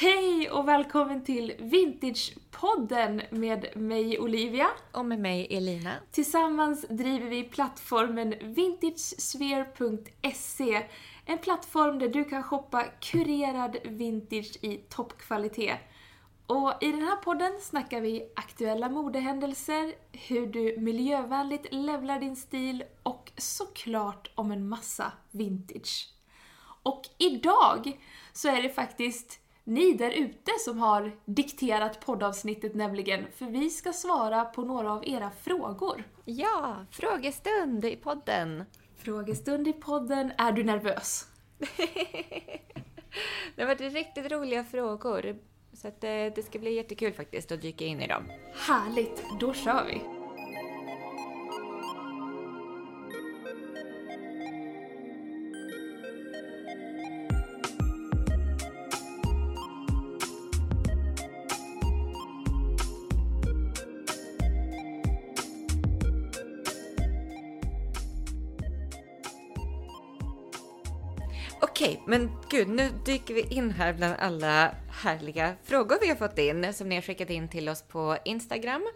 Hej 0.00 0.50
och 0.50 0.68
välkommen 0.68 1.24
till 1.24 1.54
Vintagepodden 1.58 3.22
med 3.30 3.76
mig 3.76 4.18
Olivia. 4.18 4.66
Och 4.92 5.04
med 5.04 5.20
mig 5.20 5.56
Elina. 5.56 5.94
Tillsammans 6.10 6.86
driver 6.88 7.28
vi 7.28 7.44
plattformen 7.44 8.34
vintagesphere.se. 8.40 10.86
En 11.24 11.38
plattform 11.38 11.98
där 11.98 12.08
du 12.08 12.24
kan 12.24 12.42
shoppa 12.42 12.84
kurerad 13.00 13.76
vintage 13.84 14.64
i 14.64 14.76
toppkvalitet. 14.76 15.78
Och 16.46 16.72
i 16.80 16.92
den 16.92 17.02
här 17.02 17.16
podden 17.16 17.52
snackar 17.60 18.00
vi 18.00 18.32
aktuella 18.36 18.88
modehändelser, 18.88 19.94
hur 20.12 20.46
du 20.46 20.80
miljövänligt 20.80 21.66
levlar 21.70 22.20
din 22.20 22.36
stil 22.36 22.84
och 23.02 23.32
såklart 23.36 24.30
om 24.34 24.52
en 24.52 24.68
massa 24.68 25.12
vintage. 25.30 26.08
Och 26.82 27.02
idag 27.18 28.00
så 28.32 28.48
är 28.48 28.62
det 28.62 28.70
faktiskt 28.70 29.40
ni 29.68 29.92
där 29.92 30.10
ute 30.10 30.52
som 30.64 30.78
har 30.78 31.12
dikterat 31.24 32.00
poddavsnittet 32.06 32.74
nämligen, 32.74 33.26
för 33.36 33.46
vi 33.46 33.70
ska 33.70 33.92
svara 33.92 34.44
på 34.44 34.62
några 34.62 34.92
av 34.92 35.08
era 35.08 35.30
frågor. 35.30 36.04
Ja, 36.24 36.76
frågestund 36.90 37.84
i 37.84 37.96
podden. 37.96 38.64
Frågestund 38.96 39.68
i 39.68 39.72
podden. 39.72 40.32
Är 40.38 40.52
du 40.52 40.64
nervös? 40.64 41.26
det 43.56 43.62
har 43.62 43.66
varit 43.66 43.80
riktigt 43.80 44.32
roliga 44.32 44.64
frågor. 44.64 45.38
Så 45.72 45.88
eh, 45.88 45.92
det 46.34 46.46
ska 46.46 46.58
bli 46.58 46.74
jättekul 46.74 47.12
faktiskt 47.12 47.52
att 47.52 47.62
dyka 47.62 47.84
in 47.84 48.00
i 48.00 48.06
dem. 48.06 48.22
Härligt, 48.54 49.22
då 49.40 49.52
kör 49.52 49.84
vi! 49.84 50.17
Okej, 71.60 72.02
men 72.06 72.30
gud, 72.48 72.68
nu 72.68 72.90
dyker 73.04 73.34
vi 73.34 73.40
in 73.40 73.70
här 73.70 73.92
bland 73.92 74.14
alla 74.18 74.74
härliga 75.02 75.54
frågor 75.64 75.98
vi 76.00 76.08
har 76.08 76.16
fått 76.16 76.38
in 76.38 76.74
som 76.74 76.88
ni 76.88 76.94
har 76.94 77.02
skickat 77.02 77.30
in 77.30 77.48
till 77.48 77.68
oss 77.68 77.82
på 77.82 78.18
Instagram. 78.24 78.86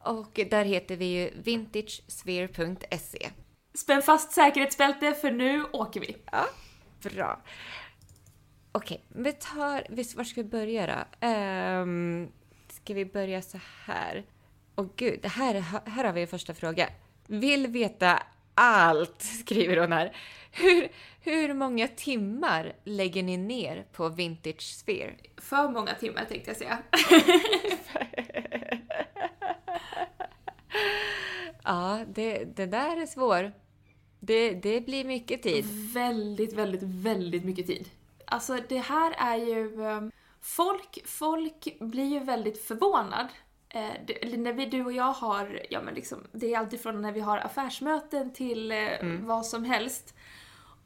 Och 0.00 0.40
där 0.50 0.64
heter 0.64 0.96
vi 0.96 1.04
ju 1.04 1.30
vintagesphere.se. 1.42 3.30
Spänn 3.74 4.02
fast 4.02 4.32
säkerhetsbälte 4.32 5.14
för 5.14 5.30
nu 5.30 5.64
åker 5.64 6.00
vi. 6.00 6.16
Ja, 6.32 6.46
bra. 7.02 7.42
Okej, 8.72 9.04
vi 9.08 9.32
tar... 9.32 9.86
Var 10.16 10.24
ska 10.24 10.42
vi 10.42 10.48
börja 10.48 10.86
då? 10.86 11.26
Um, 11.26 12.32
ska 12.68 12.94
vi 12.94 13.04
börja 13.04 13.42
så 13.42 13.58
här? 13.84 14.24
Åh 14.76 14.86
gud, 14.96 15.26
här, 15.26 15.54
här 15.90 16.04
har 16.04 16.12
vi 16.12 16.22
en 16.22 16.28
första 16.28 16.54
fråga. 16.54 16.88
Vill 17.26 17.66
veta 17.66 18.22
allt, 18.54 19.22
skriver 19.40 19.76
hon 19.76 19.92
här. 19.92 20.16
Hur, 20.50 20.88
hur 21.20 21.54
många 21.54 21.88
timmar 21.88 22.72
lägger 22.84 23.22
ni 23.22 23.36
ner 23.36 23.86
på 23.92 24.08
Vintage 24.08 24.62
Sphere? 24.62 25.14
För 25.36 25.68
många 25.68 25.94
timmar 25.94 26.24
tänkte 26.24 26.50
jag 26.50 26.56
säga. 26.56 26.78
ja, 31.64 32.04
det, 32.14 32.44
det 32.44 32.66
där 32.66 33.02
är 33.02 33.06
svårt. 33.06 33.52
Det, 34.20 34.50
det 34.50 34.80
blir 34.80 35.04
mycket 35.04 35.42
tid. 35.42 35.64
Väldigt, 35.94 36.52
väldigt, 36.52 36.82
väldigt 36.82 37.44
mycket 37.44 37.66
tid. 37.66 37.88
Alltså 38.24 38.58
det 38.68 38.78
här 38.78 39.14
är 39.18 39.36
ju... 39.36 39.80
Um, 39.80 40.12
folk, 40.40 41.06
folk 41.06 41.78
blir 41.80 42.12
ju 42.12 42.20
väldigt 42.20 42.64
förvånad 42.64 43.28
Eh, 43.70 44.38
när 44.38 44.52
vi, 44.52 44.66
du 44.66 44.84
och 44.84 44.92
jag 44.92 45.12
har, 45.12 45.60
ja 45.70 45.82
men 45.82 45.94
liksom, 45.94 46.18
det 46.32 46.54
är 46.54 46.58
alltifrån 46.58 47.02
när 47.02 47.12
vi 47.12 47.20
har 47.20 47.38
affärsmöten 47.38 48.32
till 48.32 48.72
eh, 48.72 48.78
mm. 48.78 49.26
vad 49.26 49.46
som 49.46 49.64
helst. 49.64 50.14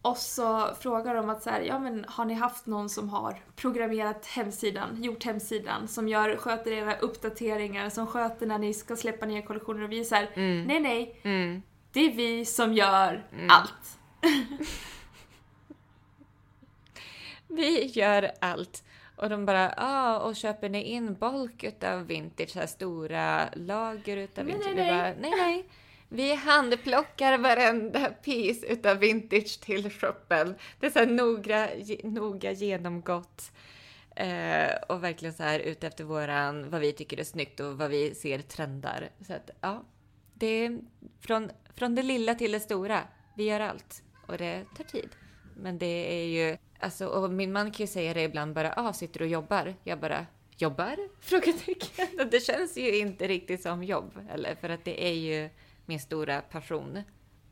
Och 0.03 0.16
så 0.16 0.75
frågar 0.81 1.14
de 1.14 1.31
att 1.31 1.42
så 1.42 1.50
här, 1.50 1.60
ja 1.60 1.78
men 1.78 2.04
har 2.09 2.25
ni 2.25 2.34
haft 2.34 2.66
någon 2.66 2.88
som 2.88 3.09
har 3.09 3.42
programmerat 3.56 4.26
hemsidan, 4.26 5.03
gjort 5.03 5.25
hemsidan, 5.25 5.88
som 5.88 6.09
gör, 6.09 6.36
sköter 6.36 6.72
era 6.72 6.97
uppdateringar, 6.97 7.91
som 7.91 8.06
sköter 8.06 8.47
när 8.47 8.59
ni 8.59 8.75
ska 8.75 8.97
släppa 8.97 9.26
nya 9.26 9.42
kollektioner 9.42 9.82
och 9.82 9.92
vi 9.92 10.00
är 10.00 10.04
så 10.04 10.14
här, 10.14 10.30
mm. 10.34 10.64
nej 10.64 10.80
nej, 10.80 11.20
mm. 11.22 11.62
det 11.92 12.00
är 12.00 12.12
vi 12.12 12.44
som 12.44 12.75
gör 12.75 13.26
mm. 13.32 13.50
allt. 13.50 13.98
vi 17.48 17.86
gör 17.86 18.30
allt. 18.41 18.84
Och 19.16 19.28
de 19.28 19.47
bara, 19.47 19.62
ja, 19.62 19.75
ah, 19.76 20.19
och 20.19 20.36
köper 20.36 20.69
ni 20.69 20.82
in 20.82 21.14
bulk 21.14 21.64
utav 21.64 22.06
vintage, 22.06 22.50
så 22.50 22.58
här 22.58 22.66
stora 22.66 23.48
lager 23.52 24.16
utav 24.16 24.44
vintage? 24.44 24.75
Nej, 24.75 24.75
nej, 24.75 24.92
nej. 24.92 25.02
Bara, 25.02 25.20
nej, 25.20 25.41
nej. 25.41 25.69
Vi 26.08 26.34
handplockar 26.34 27.38
varenda 27.38 28.10
piece 28.10 28.66
utav 28.66 28.98
vintage 28.98 29.60
till 29.60 29.91
shoppen. 29.91 30.54
Det 30.80 30.86
är 30.86 30.91
så 30.91 30.98
här 30.98 31.06
noga, 31.06 31.70
noga 32.03 32.53
genomgått. 32.53 33.53
Eh, 34.16 34.74
och 34.88 35.04
verkligen 35.04 35.34
så 35.34 35.42
här 35.42 35.60
ute 35.60 35.86
efter 35.86 36.04
våran, 36.04 36.70
vad 36.70 36.80
vi 36.80 36.92
tycker 36.92 37.20
är 37.20 37.24
snyggt 37.24 37.60
och 37.60 37.78
vad 37.78 37.91
vi 37.91 38.14
ser 38.14 38.38
trendar. 38.38 39.10
Så 39.26 39.32
att, 39.32 39.50
ja. 39.60 39.84
Det 40.34 40.47
är 40.47 40.78
från, 41.20 41.50
från 41.76 41.94
det 41.94 42.03
lilla 42.03 42.34
till 42.34 42.53
det 42.53 42.60
stora. 42.60 43.00
Vi 43.36 43.44
gör 43.44 43.60
allt. 43.60 44.03
Och 44.26 44.38
det 44.38 44.64
tar 44.76 44.84
tid. 44.84 45.08
Men 45.56 45.78
det 45.78 46.22
är 46.22 46.26
ju 46.26 46.56
Alltså, 46.84 47.06
och 47.06 47.31
min 47.31 47.53
man 47.53 47.70
kan 47.70 47.87
ju 47.87 47.92
säga 47.92 48.15
det 48.15 48.22
ibland 48.22 48.54
bara, 48.54 48.75
ah, 48.76 48.92
sitter 48.92 49.19
du 49.19 49.25
och 49.25 49.31
jobbar? 49.31 49.75
Jag 49.84 50.00
bara, 50.00 50.26
jobbar? 50.56 50.97
Frågetecken. 51.20 52.28
Det 52.31 52.41
känns 52.41 52.76
ju 52.76 52.98
inte 52.98 53.28
riktigt 53.28 53.62
som 53.62 53.84
jobb, 53.84 54.19
eller? 54.31 54.54
För 54.54 54.69
att 54.69 54.84
det 54.84 55.06
är 55.06 55.12
ju 55.12 55.50
min 55.87 56.00
stora 56.00 56.41
passion. 56.41 57.03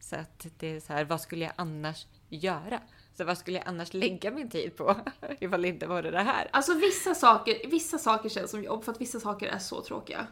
Så 0.00 0.16
att 0.16 0.46
det 0.58 0.66
är 0.66 0.80
så 0.80 0.92
här, 0.92 1.04
vad 1.04 1.20
skulle 1.20 1.44
jag 1.44 1.54
annars 1.56 2.06
göra? 2.28 2.80
Så 3.14 3.24
vad 3.24 3.38
skulle 3.38 3.58
jag 3.58 3.68
annars 3.68 3.94
lägga 3.94 4.30
min 4.30 4.50
tid 4.50 4.76
på 4.76 4.96
ifall 5.40 5.62
det 5.62 5.68
inte 5.68 5.86
vore 5.86 6.10
det 6.10 6.22
här? 6.22 6.48
Alltså 6.50 6.74
vissa 6.74 7.14
saker, 7.14 7.68
vissa 7.68 7.98
saker 7.98 8.28
känns 8.28 8.50
som 8.50 8.64
jobb 8.64 8.84
för 8.84 8.92
att 8.92 9.00
vissa 9.00 9.20
saker 9.20 9.46
är 9.46 9.58
så 9.58 9.82
tråkiga. 9.82 10.26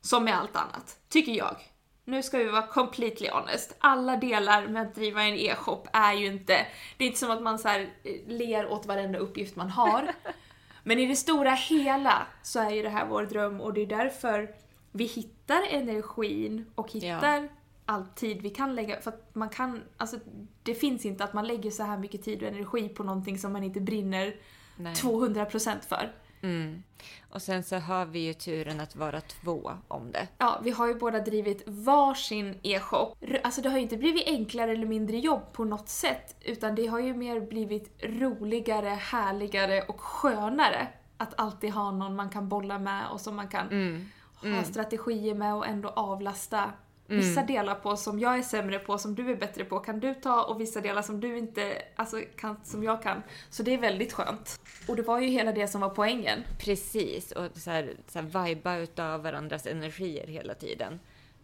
Som 0.00 0.24
med 0.24 0.38
allt 0.38 0.56
annat, 0.56 1.00
tycker 1.08 1.32
jag 1.32 1.56
nu 2.04 2.22
ska 2.22 2.38
vi 2.38 2.44
vara 2.44 2.66
completely 2.66 3.28
honest. 3.28 3.74
Alla 3.78 4.16
delar 4.16 4.66
med 4.66 4.82
att 4.82 4.94
driva 4.94 5.22
en 5.22 5.34
e-shop 5.34 5.82
är 5.92 6.12
ju 6.12 6.26
inte, 6.26 6.66
det 6.96 7.04
är 7.04 7.08
inte 7.08 7.18
som 7.18 7.30
att 7.30 7.42
man 7.42 7.58
så 7.58 7.68
här 7.68 7.80
eh, 7.80 8.12
ler 8.26 8.72
åt 8.72 8.86
varenda 8.86 9.18
uppgift 9.18 9.56
man 9.56 9.70
har. 9.70 10.08
Men 10.82 10.98
i 10.98 11.06
det 11.06 11.16
stora 11.16 11.50
hela 11.50 12.26
så 12.42 12.60
är 12.60 12.70
ju 12.70 12.82
det 12.82 12.88
här 12.88 13.06
vår 13.06 13.22
dröm 13.22 13.60
och 13.60 13.74
det 13.74 13.82
är 13.82 13.86
därför 13.86 14.54
vi 14.92 15.04
hittar 15.04 15.62
energin 15.70 16.64
och 16.74 16.92
hittar 16.92 17.42
ja. 17.42 17.48
all 17.86 18.06
tid 18.06 18.42
vi 18.42 18.50
kan 18.50 18.74
lägga, 18.74 19.00
för 19.00 19.10
att 19.10 19.34
man 19.34 19.48
kan, 19.48 19.82
alltså 19.96 20.16
det 20.62 20.74
finns 20.74 21.04
inte 21.04 21.24
att 21.24 21.32
man 21.32 21.46
lägger 21.46 21.70
så 21.70 21.82
här 21.82 21.98
mycket 21.98 22.22
tid 22.22 22.42
och 22.42 22.48
energi 22.48 22.88
på 22.88 23.02
någonting 23.02 23.38
som 23.38 23.52
man 23.52 23.64
inte 23.64 23.80
brinner 23.80 24.36
Nej. 24.76 24.94
200% 24.94 25.80
för. 25.88 26.12
Mm. 26.44 26.82
Och 27.30 27.42
sen 27.42 27.62
så 27.62 27.76
har 27.76 28.06
vi 28.06 28.18
ju 28.18 28.34
turen 28.34 28.80
att 28.80 28.96
vara 28.96 29.20
två 29.20 29.72
om 29.88 30.12
det. 30.12 30.28
Ja, 30.38 30.60
vi 30.64 30.70
har 30.70 30.88
ju 30.88 30.94
båda 30.94 31.18
drivit 31.18 31.62
varsin 31.66 32.58
e-shop. 32.62 33.16
Alltså 33.42 33.60
det 33.60 33.68
har 33.68 33.76
ju 33.76 33.82
inte 33.82 33.96
blivit 33.96 34.26
enklare 34.26 34.72
eller 34.72 34.86
mindre 34.86 35.18
jobb 35.18 35.52
på 35.52 35.64
något 35.64 35.88
sätt, 35.88 36.36
utan 36.40 36.74
det 36.74 36.86
har 36.86 36.98
ju 36.98 37.14
mer 37.14 37.40
blivit 37.40 38.02
roligare, 38.02 38.88
härligare 38.88 39.82
och 39.82 40.00
skönare 40.00 40.88
att 41.16 41.40
alltid 41.40 41.70
ha 41.70 41.90
någon 41.90 42.16
man 42.16 42.30
kan 42.30 42.48
bolla 42.48 42.78
med 42.78 43.08
och 43.12 43.20
som 43.20 43.36
man 43.36 43.48
kan 43.48 43.66
mm. 43.66 44.08
ha 44.40 44.48
mm. 44.48 44.64
strategier 44.64 45.34
med 45.34 45.54
och 45.54 45.66
ändå 45.66 45.88
avlasta 45.88 46.72
Vissa 47.06 47.40
mm. 47.40 47.46
delar 47.46 47.74
på 47.74 47.96
som 47.96 48.18
jag 48.18 48.38
är 48.38 48.42
sämre 48.42 48.78
på, 48.78 48.98
som 48.98 49.14
du 49.14 49.30
är 49.30 49.36
bättre 49.36 49.64
på, 49.64 49.78
kan 49.78 50.00
du 50.00 50.14
ta 50.14 50.42
och 50.42 50.60
vissa 50.60 50.80
delar 50.80 51.02
som 51.02 51.20
du 51.20 51.38
inte 51.38 51.82
alltså, 51.96 52.20
kan, 52.36 52.56
som 52.64 52.82
jag 52.82 53.02
kan. 53.02 53.22
Så 53.50 53.62
det 53.62 53.74
är 53.74 53.78
väldigt 53.78 54.12
skönt. 54.12 54.60
Och 54.88 54.96
det 54.96 55.02
var 55.02 55.20
ju 55.20 55.28
hela 55.28 55.52
det 55.52 55.68
som 55.68 55.80
var 55.80 55.88
poängen. 55.88 56.44
Precis, 56.58 57.32
och 57.32 57.46
så 57.54 57.70
här, 57.70 57.96
så 58.08 58.18
här 58.18 58.46
viba 58.46 58.76
utav 58.76 59.22
varandras 59.22 59.66
energier 59.66 60.26
hela 60.26 60.54
tiden. 60.54 61.00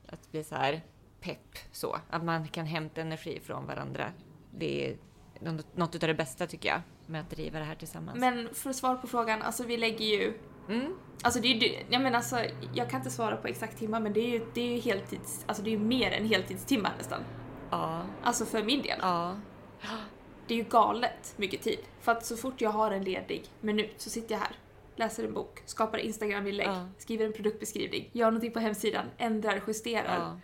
Att 0.07 0.31
bli 0.31 0.45
så 0.45 0.55
här 0.55 0.81
pepp 1.21 1.59
så, 1.73 1.97
att 2.11 2.25
man 2.25 2.49
kan 2.49 2.67
hämta 2.67 3.01
energi 3.01 3.41
från 3.45 3.67
varandra. 3.67 4.13
Det 4.51 4.91
är 4.91 4.97
något 5.75 5.95
av 5.95 6.09
det 6.09 6.15
bästa 6.15 6.47
tycker 6.47 6.69
jag, 6.69 6.81
med 7.07 7.21
att 7.21 7.31
driva 7.31 7.59
det 7.59 7.65
här 7.65 7.75
tillsammans. 7.75 8.19
Men 8.19 8.55
för 8.55 8.71
att 8.71 8.77
svara 8.77 8.97
på 8.97 9.07
frågan, 9.07 9.43
alltså 9.43 9.65
vi 9.65 9.77
lägger 9.77 10.05
ju 10.05 10.35
Mm. 10.71 10.95
Alltså 11.23 11.41
det 11.41 11.49
är 11.49 11.55
ju, 11.55 11.85
jag 11.91 12.03
menar 12.03 12.17
alltså, 12.17 12.45
jag 12.75 12.91
kan 12.91 13.01
inte 13.01 13.11
svara 13.11 13.37
på 13.37 13.49
exakt 13.49 13.79
timmar 13.79 14.01
men 14.01 14.13
det 14.13 14.21
är 14.21 14.29
ju, 14.29 14.47
det 14.55 14.61
är 14.61 14.75
ju 14.75 14.81
heltids, 14.81 15.45
alltså 15.47 15.63
det 15.63 15.71
är 15.71 15.73
ju 15.73 15.79
mer 15.79 16.11
än 16.11 16.27
heltidstimmar 16.27 16.93
nästan. 16.99 17.21
Ja. 17.71 18.03
Alltså 18.23 18.45
för 18.45 18.63
min 18.63 18.83
del. 18.83 18.99
Ja. 19.03 19.37
Det 20.47 20.55
är 20.55 20.59
ju 20.59 20.65
galet 20.65 21.35
mycket 21.37 21.63
tid. 21.63 21.79
För 22.01 22.13
att 22.13 22.25
så 22.25 22.37
fort 22.37 22.61
jag 22.61 22.71
har 22.71 22.91
en 22.91 23.05
ledig 23.05 23.45
minut 23.61 23.95
så 23.97 24.11
sitter 24.11 24.35
jag 24.35 24.41
här, 24.41 24.57
läser 24.97 25.25
en 25.25 25.35
bok, 25.35 25.63
skapar 25.67 25.99
Instagram-inlägg, 25.99 26.69
ja. 26.69 26.89
skriver 26.99 27.27
en 27.27 27.33
produktbeskrivning, 27.33 28.11
gör 28.13 28.27
någonting 28.27 28.53
på 28.53 28.59
hemsidan, 28.59 29.07
ändrar, 29.19 29.63
justerar. 29.67 30.19
Ja. 30.19 30.41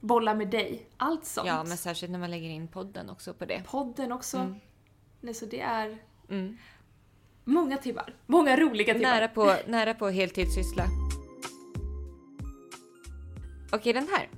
Bollar 0.00 0.34
med 0.34 0.48
dig. 0.48 0.86
Allt 0.96 1.24
sånt. 1.24 1.46
Ja, 1.46 1.64
men 1.64 1.76
särskilt 1.76 2.12
när 2.12 2.18
man 2.18 2.30
lägger 2.30 2.48
in 2.48 2.68
podden 2.68 3.10
också 3.10 3.34
på 3.34 3.44
det. 3.44 3.62
Podden 3.66 4.12
också. 4.12 4.36
Mm. 4.36 4.54
Nej, 5.20 5.34
så 5.34 5.46
det 5.46 5.60
är... 5.60 5.98
Mm 6.28 6.56
Många 7.50 7.76
timmar. 7.76 8.14
Många 8.26 8.56
roliga 8.56 8.94
timmar. 8.94 9.14
Nära 9.14 9.28
på, 9.28 9.56
nära 9.66 9.94
på 9.94 10.08
heltidssyssla. 10.08 10.84
Okej, 13.72 13.92
den 13.92 14.08
här. 14.08 14.28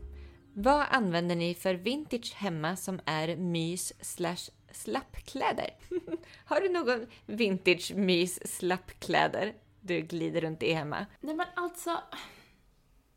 Vad 0.54 0.86
använder 0.90 1.36
ni 1.36 1.54
för 1.54 1.74
vintage 1.74 2.34
hemma 2.34 2.76
som 2.76 3.00
är 3.04 3.36
mys 3.36 3.92
slash 4.00 4.50
slappkläder? 4.72 5.70
Har 6.44 6.60
du 6.60 6.68
någon 6.68 7.06
vintage 7.26 7.92
mys 7.94 8.56
slappkläder 8.58 9.54
du 9.80 10.00
glider 10.00 10.40
runt 10.40 10.62
i 10.62 10.72
hemma? 10.72 11.06
Nej 11.20 11.34
men 11.34 11.46
alltså, 11.56 11.98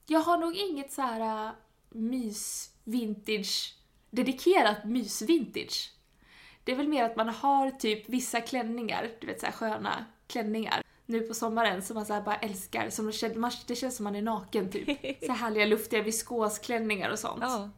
jag 0.08 0.20
har 0.20 0.38
nog 0.38 0.56
inget 0.56 0.92
så 0.92 1.02
här 1.02 1.48
äh, 1.48 1.52
mys-vintage, 1.90 3.74
dedikerat 4.10 4.78
mys-vintage. 4.84 5.95
Det 6.66 6.72
är 6.72 6.76
väl 6.76 6.88
mer 6.88 7.04
att 7.04 7.16
man 7.16 7.30
har 7.30 7.72
typ 7.72 8.10
vissa 8.10 8.42
klänningar, 8.42 9.10
du 9.20 9.28
vet 9.28 9.40
så 9.40 9.46
här 9.46 9.54
sköna 9.54 10.06
klänningar, 10.28 10.84
nu 11.06 11.22
på 11.22 11.34
sommaren 11.34 11.82
som 11.82 11.96
man 11.96 12.06
så 12.06 12.22
bara 12.22 12.36
älskar. 12.36 12.90
Som 12.90 13.06
det, 13.06 13.12
känns, 13.12 13.66
det 13.66 13.76
känns 13.76 13.96
som 13.96 14.04
man 14.04 14.16
är 14.16 14.22
naken 14.22 14.72
typ. 14.72 14.86
Så 15.26 15.32
här 15.32 15.40
härliga 15.40 15.66
luftiga 15.66 16.02
viskosklänningar 16.02 17.10
och 17.10 17.20
sånt. 17.20 17.42
Ja. 17.42 17.70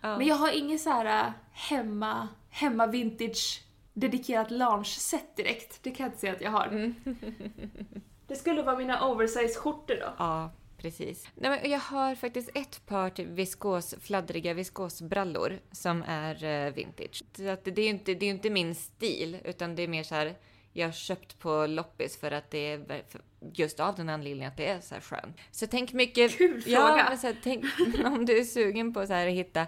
ja. 0.00 0.18
Men 0.18 0.26
jag 0.26 0.36
har 0.36 0.52
inget 0.52 0.80
så 0.80 0.90
här 0.90 1.26
äh, 1.26 1.32
hemma, 1.52 2.28
hemma 2.50 2.86
vintage 2.86 3.62
dedikerat 3.92 4.50
lounge-set 4.50 5.36
direkt. 5.36 5.82
Det 5.82 5.90
kan 5.90 6.04
jag 6.04 6.08
inte 6.08 6.20
säga 6.20 6.32
att 6.32 6.40
jag 6.40 6.50
har. 6.50 6.66
Mm. 6.66 6.94
Det 8.26 8.36
skulle 8.36 8.62
vara 8.62 8.78
mina 8.78 9.00
oversize-skjortor 9.00 10.00
då. 10.00 10.12
Ja, 10.18 10.50
precis. 10.80 11.28
Nej, 11.34 11.50
men 11.50 11.70
jag 11.70 11.78
har 11.78 12.14
faktiskt 12.14 12.50
ett 12.54 12.86
par 12.86 13.10
typ 13.10 13.26
viskos, 13.26 13.94
fladdriga 14.00 14.54
viskosbrallor 14.54 15.58
som 15.72 16.04
är 16.06 16.44
eh, 16.44 16.72
vintage. 16.72 17.22
Så 17.36 17.48
att 17.48 17.64
det 17.64 17.78
är 17.78 17.84
ju 17.84 17.90
inte, 17.90 18.14
det 18.14 18.26
är 18.26 18.30
inte 18.30 18.50
min 18.50 18.74
stil, 18.74 19.38
utan 19.44 19.74
det 19.74 19.82
är 19.82 19.88
mer 19.88 20.02
så 20.02 20.14
här 20.14 20.34
jag 20.72 20.86
har 20.86 20.92
köpt 20.92 21.38
på 21.38 21.66
loppis 21.66 22.16
för 22.16 22.30
att 22.30 22.50
det 22.50 22.58
är 22.58 23.02
just 23.52 23.80
av 23.80 23.94
den 23.94 24.08
anledningen 24.08 24.50
att 24.50 24.56
det 24.56 24.66
är 24.66 24.80
så 24.80 24.94
här 24.94 25.00
skönt. 25.00 25.36
Så 25.50 25.66
tänk 25.66 25.92
mycket... 25.92 26.38
Kul 26.38 26.62
fråga! 26.62 26.76
Ja, 26.76 27.16
här, 27.22 27.36
tänk 27.42 27.64
om 28.04 28.26
du 28.26 28.38
är 28.38 28.44
sugen 28.44 28.94
på 28.94 29.06
så 29.06 29.12
här, 29.12 29.26
att 29.26 29.32
hitta 29.32 29.66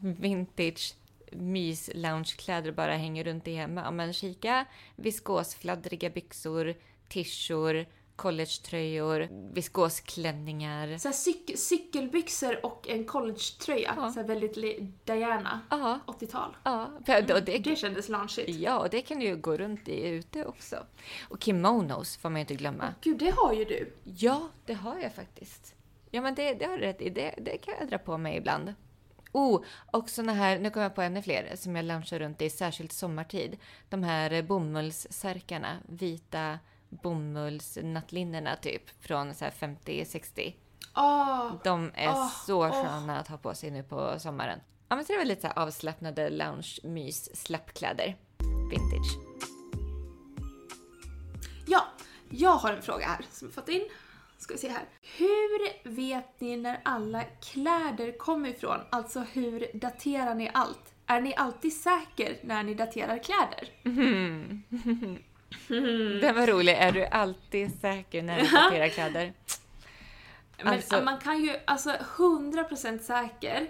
vintage 0.00 0.94
mys 1.32 1.90
loungekläder 1.94 2.72
bara 2.72 2.96
hänger 2.96 3.24
runt 3.24 3.48
i 3.48 3.54
hemma. 3.54 3.80
Ja, 3.80 3.90
men 3.90 4.12
kika 4.12 4.64
viskosfladdriga 4.96 6.10
byxor, 6.10 6.74
tishor, 7.08 7.86
collegetröjor, 8.18 9.28
viskosklänningar. 9.54 10.98
Så 10.98 11.12
cyk 11.12 11.58
cykelbyxor 11.58 12.66
och 12.66 12.88
en 12.88 13.04
collegetröja. 13.04 13.94
Ja. 13.96 14.12
Så 14.12 14.22
väldigt 14.22 15.06
Diana. 15.06 15.60
80-tal. 15.70 16.56
Ja. 16.64 16.90
Mm, 17.06 17.26
det, 17.26 17.58
det 17.58 17.76
kändes 17.76 18.08
loungeigt. 18.08 18.58
Ja, 18.58 18.78
och 18.78 18.90
det 18.90 19.02
kan 19.02 19.18
du 19.18 19.26
ju 19.26 19.36
gå 19.36 19.56
runt 19.56 19.88
i 19.88 20.08
ute 20.08 20.44
också. 20.44 20.76
Och 21.28 21.42
kimonos 21.42 22.16
får 22.16 22.30
man 22.30 22.36
ju 22.36 22.40
inte 22.40 22.54
glömma. 22.54 22.84
Oh, 22.84 22.92
gud, 23.00 23.18
det 23.18 23.34
har 23.36 23.52
ju 23.52 23.64
du. 23.64 23.92
Ja, 24.04 24.48
det 24.66 24.74
har 24.74 24.98
jag 24.98 25.14
faktiskt. 25.14 25.74
Ja, 26.10 26.20
men 26.20 26.34
det, 26.34 26.54
det 26.54 26.64
har 26.64 26.78
du 26.78 26.84
rätt 26.84 27.02
i. 27.02 27.10
Det, 27.10 27.34
det 27.38 27.58
kan 27.58 27.74
jag 27.80 27.88
dra 27.88 27.98
på 27.98 28.18
mig 28.18 28.36
ibland. 28.36 28.74
Oh, 29.32 29.62
och 29.92 30.10
såna 30.10 30.32
här, 30.32 30.58
nu 30.58 30.70
kommer 30.70 30.84
jag 30.84 30.94
på 30.94 31.02
ännu 31.02 31.22
fler 31.22 31.56
som 31.56 31.76
jag 31.76 31.84
loungear 31.84 32.18
runt 32.18 32.42
i, 32.42 32.50
särskilt 32.50 32.92
sommartid. 32.92 33.56
De 33.88 34.02
här 34.02 34.42
bomullssärkarna, 34.42 35.76
vita 35.88 36.58
bomullsnattlinnena 36.88 38.56
typ 38.56 39.04
från 39.04 39.32
50-60. 39.32 40.54
Oh, 40.96 41.52
de 41.64 41.90
är 41.94 42.08
oh, 42.08 42.28
så 42.46 42.70
sköna 42.70 43.12
oh. 43.12 43.18
att 43.18 43.28
ha 43.28 43.36
på 43.36 43.54
sig 43.54 43.70
nu 43.70 43.82
på 43.82 44.18
sommaren. 44.18 44.60
Ja, 44.88 44.96
men 44.96 45.04
så 45.04 45.12
det 45.12 45.18
väl 45.18 45.28
lite 45.28 45.40
så 45.40 45.60
avslappnade 45.60 46.30
lounge-mys, 46.30 47.36
slappkläder. 47.36 48.16
Vintage. 48.70 49.18
Ja, 51.66 51.84
jag 52.30 52.50
har 52.50 52.72
en 52.72 52.82
fråga 52.82 53.06
här 53.06 53.26
som 53.30 53.48
jag 53.48 53.54
fått 53.54 53.68
in. 53.68 53.88
Ska 54.38 54.54
vi 54.54 54.60
se 54.60 54.68
här. 54.68 54.84
Hur 55.16 55.90
vet 55.90 56.40
ni 56.40 56.56
när 56.56 56.80
alla 56.82 57.24
kläder 57.24 58.18
kommer 58.18 58.48
ifrån? 58.48 58.78
Alltså 58.90 59.20
hur 59.20 59.66
daterar 59.74 60.34
ni 60.34 60.50
allt? 60.54 60.94
Är 61.06 61.20
ni 61.20 61.34
alltid 61.36 61.72
säker 61.72 62.38
när 62.42 62.62
ni 62.62 62.74
daterar 62.74 63.18
kläder? 63.18 63.68
Mm. 63.84 64.62
Den 66.20 66.34
var 66.34 66.46
rolig. 66.46 66.72
Är 66.72 66.92
du 66.92 67.04
alltid 67.06 67.80
säker 67.80 68.22
när 68.22 68.40
du 68.40 68.48
daterar 68.48 68.88
kläder? 68.88 69.32
Men 70.62 70.74
alltså... 70.74 71.02
man 71.02 71.18
kan 71.18 71.42
ju, 71.42 71.56
alltså 71.64 71.90
100% 71.90 72.98
säker, 72.98 73.66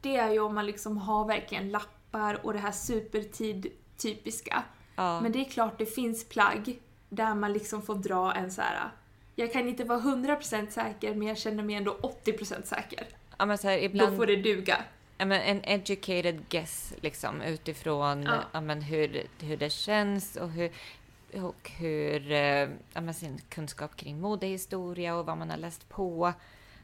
det 0.00 0.16
är 0.16 0.30
ju 0.30 0.40
om 0.40 0.54
man 0.54 0.66
liksom 0.66 0.98
har 0.98 1.24
verkligen 1.24 1.70
lappar 1.70 2.46
och 2.46 2.52
det 2.52 2.58
här 2.58 2.72
supertid 2.72 3.66
typiska. 3.96 4.62
Ja. 4.96 5.20
Men 5.20 5.32
det 5.32 5.40
är 5.40 5.44
klart 5.44 5.78
det 5.78 5.86
finns 5.86 6.28
plagg 6.28 6.78
där 7.08 7.34
man 7.34 7.52
liksom 7.52 7.82
får 7.82 7.94
dra 7.94 8.34
en 8.34 8.50
så 8.50 8.62
här. 8.62 8.90
jag 9.34 9.52
kan 9.52 9.68
inte 9.68 9.84
vara 9.84 10.00
100% 10.00 10.70
säker 10.70 11.14
men 11.14 11.28
jag 11.28 11.38
känner 11.38 11.62
mig 11.62 11.74
ändå 11.76 11.96
80% 12.24 12.62
säker. 12.62 13.06
Ja, 13.38 13.46
men 13.46 13.58
så 13.58 13.68
här, 13.68 13.78
ibland... 13.78 14.12
Då 14.12 14.16
får 14.16 14.26
det 14.26 14.36
duga. 14.36 14.84
Ja, 15.18 15.24
men 15.24 15.40
en 15.40 15.64
educated 15.64 16.48
guess 16.48 16.92
liksom 17.00 17.42
utifrån 17.42 18.22
ja. 18.22 18.42
Ja, 18.52 18.60
men 18.60 18.82
hur, 18.82 19.22
hur 19.40 19.56
det 19.56 19.70
känns 19.70 20.36
och 20.36 20.50
hur 20.50 20.70
och 21.42 21.70
hur, 21.70 22.32
eh, 22.32 23.12
sin 23.12 23.40
kunskap 23.48 23.96
kring 23.96 24.20
modehistoria 24.20 25.16
och 25.16 25.26
vad 25.26 25.38
man 25.38 25.50
har 25.50 25.56
läst 25.56 25.88
på. 25.88 26.32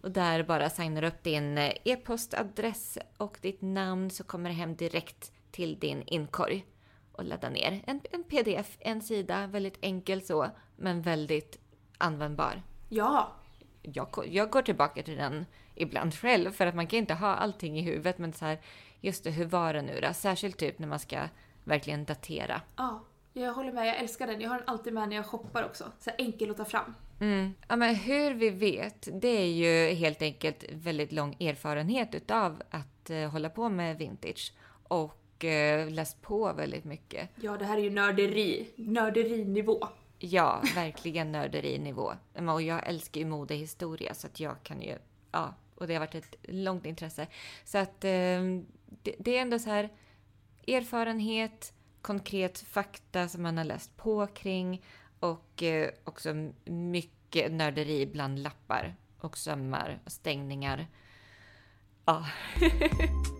och 0.00 0.10
där 0.10 0.42
bara 0.42 0.70
signar 0.70 1.02
upp 1.02 1.22
din 1.22 1.58
eh, 1.58 1.72
e-postadress 1.84 2.98
och 3.16 3.38
ditt 3.40 3.62
namn 3.62 4.10
så 4.10 4.24
kommer 4.24 4.50
det 4.50 4.56
hem 4.56 4.76
direkt 4.76 5.32
till 5.54 5.78
din 5.78 6.02
inkorg 6.06 6.66
och 7.12 7.24
ladda 7.24 7.48
ner. 7.48 7.82
En, 7.86 8.00
en 8.10 8.24
pdf, 8.24 8.76
en 8.80 9.02
sida, 9.02 9.46
väldigt 9.46 9.78
enkel 9.80 10.22
så, 10.22 10.50
men 10.76 11.02
väldigt 11.02 11.58
användbar. 11.98 12.62
Ja! 12.88 13.32
Jag, 13.82 14.08
jag 14.26 14.50
går 14.50 14.62
tillbaka 14.62 15.02
till 15.02 15.16
den 15.16 15.46
ibland 15.74 16.14
själv, 16.14 16.50
för 16.52 16.66
att 16.66 16.74
man 16.74 16.86
kan 16.86 16.98
inte 16.98 17.14
ha 17.14 17.34
allting 17.34 17.78
i 17.78 17.82
huvudet, 17.82 18.18
men 18.18 18.32
så 18.32 18.44
här, 18.44 18.58
just 19.00 19.24
det, 19.24 19.30
hur 19.30 19.44
var 19.44 19.74
det 19.74 19.82
nu 19.82 20.00
då? 20.00 20.12
Särskilt 20.14 20.58
typ 20.58 20.78
när 20.78 20.88
man 20.88 20.98
ska 20.98 21.28
verkligen 21.64 22.04
datera. 22.04 22.60
Ja, 22.76 23.04
jag 23.32 23.52
håller 23.52 23.72
med. 23.72 23.86
Jag 23.86 23.98
älskar 23.98 24.26
den. 24.26 24.40
Jag 24.40 24.50
har 24.50 24.58
den 24.58 24.68
alltid 24.68 24.92
med 24.92 25.08
när 25.08 25.16
jag 25.16 25.26
shoppar 25.26 25.64
också. 25.64 25.84
Så 25.98 26.10
enkel 26.18 26.50
att 26.50 26.56
ta 26.56 26.64
fram. 26.64 26.94
Mm. 27.20 27.54
Ja, 27.68 27.76
men 27.76 27.94
hur 27.94 28.34
vi 28.34 28.50
vet, 28.50 29.08
det 29.20 29.28
är 29.28 29.46
ju 29.46 29.94
helt 29.94 30.22
enkelt 30.22 30.64
väldigt 30.72 31.12
lång 31.12 31.36
erfarenhet 31.40 32.14
utav 32.14 32.62
att 32.70 33.10
uh, 33.10 33.28
hålla 33.28 33.50
på 33.50 33.68
med 33.68 33.98
vintage. 33.98 34.52
Och 34.88 35.23
eh, 35.44 35.90
läst 35.90 36.22
på 36.22 36.52
väldigt 36.52 36.84
mycket. 36.84 37.30
Ja, 37.36 37.56
det 37.56 37.64
här 37.64 37.76
är 37.76 37.82
ju 37.82 37.90
nörderi. 37.90 38.68
Nörderinivå. 38.76 39.88
Ja, 40.18 40.62
verkligen 40.74 41.32
nörderinivå. 41.32 42.12
Och 42.52 42.62
jag 42.62 42.88
älskar 42.88 43.20
ju 43.20 43.26
modehistoria 43.26 44.14
så 44.14 44.26
att 44.26 44.40
jag 44.40 44.62
kan 44.62 44.82
ju, 44.82 44.98
ja, 45.30 45.54
och 45.74 45.86
det 45.86 45.94
har 45.94 46.00
varit 46.00 46.14
ett 46.14 46.36
långt 46.42 46.86
intresse. 46.86 47.26
Så 47.64 47.78
att 47.78 48.04
eh, 48.04 48.40
det, 49.02 49.14
det, 49.18 49.36
är 49.36 49.42
ändå 49.42 49.58
så 49.58 49.70
här 49.70 49.88
erfarenhet, 50.66 51.72
konkret 52.02 52.58
fakta 52.58 53.28
som 53.28 53.42
man 53.42 53.58
har 53.58 53.64
läst 53.64 53.96
på 53.96 54.26
kring 54.26 54.82
och 55.20 55.62
eh, 55.62 55.90
också 56.04 56.34
mycket 56.64 57.52
nörderi 57.52 58.06
bland 58.06 58.38
lappar 58.38 58.94
och 59.18 59.38
sömmar 59.38 60.00
och 60.04 60.12
stängningar. 60.12 60.86
Ja. 62.04 62.26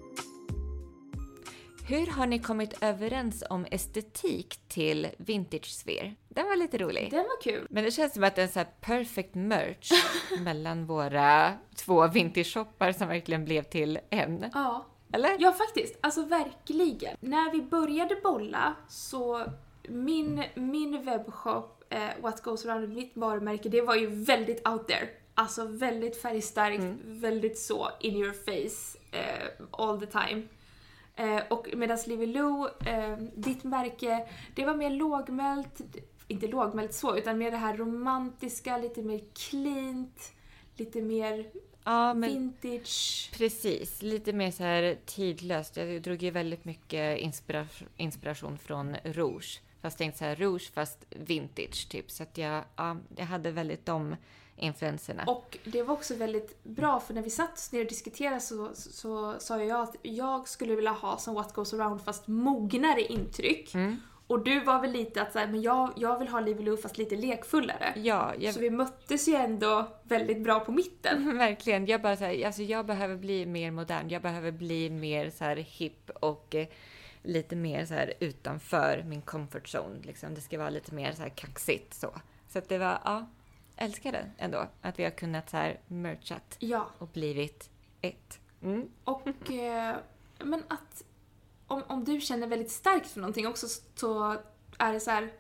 Hur 1.87 2.07
har 2.07 2.26
ni 2.26 2.38
kommit 2.38 2.83
överens 2.83 3.45
om 3.50 3.67
estetik 3.71 4.61
till 4.69 5.09
Vintage 5.19 5.67
Sphere? 5.67 6.14
Den 6.29 6.47
var 6.47 6.57
lite 6.57 6.79
rolig. 6.79 7.11
Den 7.11 7.19
var 7.25 7.43
kul. 7.43 7.67
Men 7.71 7.85
det 7.85 7.91
känns 7.91 8.14
som 8.14 8.25
att 8.25 8.35
det 8.37 8.43
är 8.43 8.47
en 8.47 8.53
så 8.53 8.59
här 8.59 8.69
perfect 8.81 9.35
merch 9.35 9.91
mellan 10.41 10.87
våra 10.87 11.53
två 11.76 12.07
vintage-shoppar 12.07 12.93
som 12.93 13.09
verkligen 13.09 13.45
blev 13.45 13.62
till 13.62 13.99
en. 14.11 14.50
Ja. 14.55 14.87
Eller? 15.12 15.37
Ja, 15.38 15.53
faktiskt. 15.53 15.99
Alltså 16.00 16.23
verkligen. 16.25 17.17
När 17.21 17.53
vi 17.53 17.62
började 17.62 18.17
bolla 18.23 18.75
så 18.88 19.43
min, 19.88 20.43
min 20.55 21.05
webbshop 21.05 21.85
eh, 21.91 22.09
What 22.23 22.43
Goes 22.43 22.67
Around, 22.67 22.88
mitt 22.95 23.17
varumärke, 23.17 23.69
det 23.69 23.81
var 23.81 23.95
ju 23.95 24.07
väldigt 24.07 24.69
out 24.69 24.88
there. 24.88 25.09
Alltså 25.35 25.64
väldigt 25.67 26.23
färgstarkt, 26.23 26.79
Mm. 26.83 26.99
väldigt 27.21 27.59
så 27.59 27.88
in 28.00 28.17
your 28.17 28.33
face 28.33 28.99
eh, 29.19 29.50
all 29.71 30.00
the 30.00 30.07
time. 30.07 30.43
Eh, 31.16 31.40
och 31.50 31.68
medan 31.76 31.99
Livy 32.06 32.26
Lou, 32.26 32.68
eh, 32.87 33.16
ditt 33.37 33.64
märke, 33.64 34.28
det 34.54 34.64
var 34.66 34.75
mer 34.75 34.90
lågmält, 34.90 35.80
inte 36.28 36.47
lågmält 36.47 36.94
så, 36.94 37.16
utan 37.16 37.38
mer 37.38 37.50
det 37.50 37.56
här 37.56 37.76
romantiska, 37.76 38.78
lite 38.78 39.02
mer 39.02 39.21
cleant, 39.35 40.33
lite 40.76 41.02
mer 41.02 41.47
Ja, 41.85 42.12
vintage. 42.12 43.30
precis. 43.38 44.02
Lite 44.02 44.33
mer 44.33 44.50
så 44.50 44.62
här 44.62 44.97
tidlöst. 45.06 45.76
Jag 45.76 46.02
drog 46.02 46.23
ju 46.23 46.30
väldigt 46.30 46.64
mycket 46.64 47.18
inspira- 47.21 47.87
inspiration 47.97 48.59
från 48.59 48.97
Rouge. 49.04 49.61
Fast 49.83 49.99
tänkte 49.99 50.18
så 50.18 50.25
här 50.25 50.37
Rouge 50.37 50.71
fast 50.75 51.04
vintage 51.11 51.88
typ. 51.90 52.11
Så 52.11 52.23
att 52.23 52.38
jag, 52.38 52.64
ja, 52.76 52.97
jag 53.16 53.25
hade 53.26 53.50
väldigt 53.50 53.87
de 53.87 54.16
influenserna. 54.56 55.25
Och 55.26 55.58
det 55.64 55.82
var 55.82 55.94
också 55.94 56.14
väldigt 56.14 56.64
bra 56.64 57.00
för 57.00 57.14
när 57.14 57.23
vi 57.23 57.30
satt 57.30 57.52
oss 57.52 57.73
ner 57.73 57.80
och 57.80 57.88
diskuterade 57.88 58.40
så, 58.40 58.70
så, 58.75 58.90
så 58.90 59.34
sa 59.38 59.62
jag 59.62 59.80
att 59.80 59.96
jag 60.02 60.49
skulle 60.49 60.75
vilja 60.75 60.90
ha 60.90 61.18
som 61.18 61.34
What 61.34 61.52
Goes 61.52 61.75
Around 61.75 62.02
fast 62.02 62.26
mognare 62.28 63.02
intryck. 63.02 63.75
Mm. 63.75 63.96
Och 64.26 64.44
du 64.44 64.61
var 64.61 64.80
väl 64.80 64.92
lite 64.92 65.23
att 65.23 65.32
så 65.32 65.38
här, 65.38 65.46
men 65.46 65.62
jag, 65.62 65.92
jag 65.96 66.18
vill 66.18 66.28
ha 66.28 66.40
Livy 66.40 66.64
Lou 66.64 66.76
fast 66.76 66.99
lite 66.99 67.16
lekfullare. 67.16 67.92
Ja, 67.96 68.32
jag, 68.38 68.54
Så 68.54 68.61
vi 68.61 68.70
möttes 68.70 69.28
ju 69.28 69.34
ändå 69.34 69.88
väldigt 70.02 70.44
bra 70.44 70.61
på 70.61 70.73
mitten. 70.73 71.38
verkligen. 71.38 71.87
Jag 71.87 72.02
bara 72.02 72.16
så 72.16 72.25
här, 72.25 72.46
alltså 72.46 72.62
jag 72.62 72.87
behöver 72.87 73.16
bli 73.16 73.46
mer 73.46 73.70
modern. 73.70 74.08
Jag 74.08 74.23
behöver 74.23 74.50
bli 74.50 74.90
mer 74.90 75.30
så 75.30 75.44
här 75.44 75.56
hip 75.56 76.11
och 76.11 76.54
eh, 76.54 76.66
lite 77.23 77.56
mer 77.56 77.87
så 77.87 77.94
här 77.94 78.12
utanför 78.20 79.04
min 79.06 79.23
comfort 79.23 79.75
zone. 79.75 80.00
Liksom. 80.02 80.34
Det 80.34 80.40
ska 80.40 80.58
vara 80.58 80.70
lite 80.70 80.94
mer 80.94 81.12
så 81.12 81.23
här 81.23 81.28
kaxigt 81.28 81.94
så. 81.94 82.14
Så 82.49 82.58
att 82.58 82.68
det 82.68 82.78
var, 82.78 82.99
ja, 83.04 83.26
älskade 83.76 84.31
ändå 84.38 84.69
att 84.83 84.99
vi 84.99 85.04
har 85.04 85.11
kunnat 85.11 85.50
så 85.50 85.57
här 85.57 85.81
merchat 85.87 86.57
Ja, 86.59 86.87
och 86.99 87.09
blivit 87.09 87.71
ett. 88.00 88.40
Mm. 88.62 88.88
och 89.04 89.50
eh, 89.50 89.97
men 90.38 90.62
att 90.69 91.04
om, 91.66 91.83
om 91.87 92.04
du 92.04 92.21
känner 92.21 92.47
väldigt 92.47 92.71
starkt 92.71 93.07
för 93.07 93.21
någonting 93.21 93.47
också 93.47 93.66
så 93.95 94.37
är 94.78 94.93
det 94.93 95.00
så 95.00 95.11
här. 95.11 95.33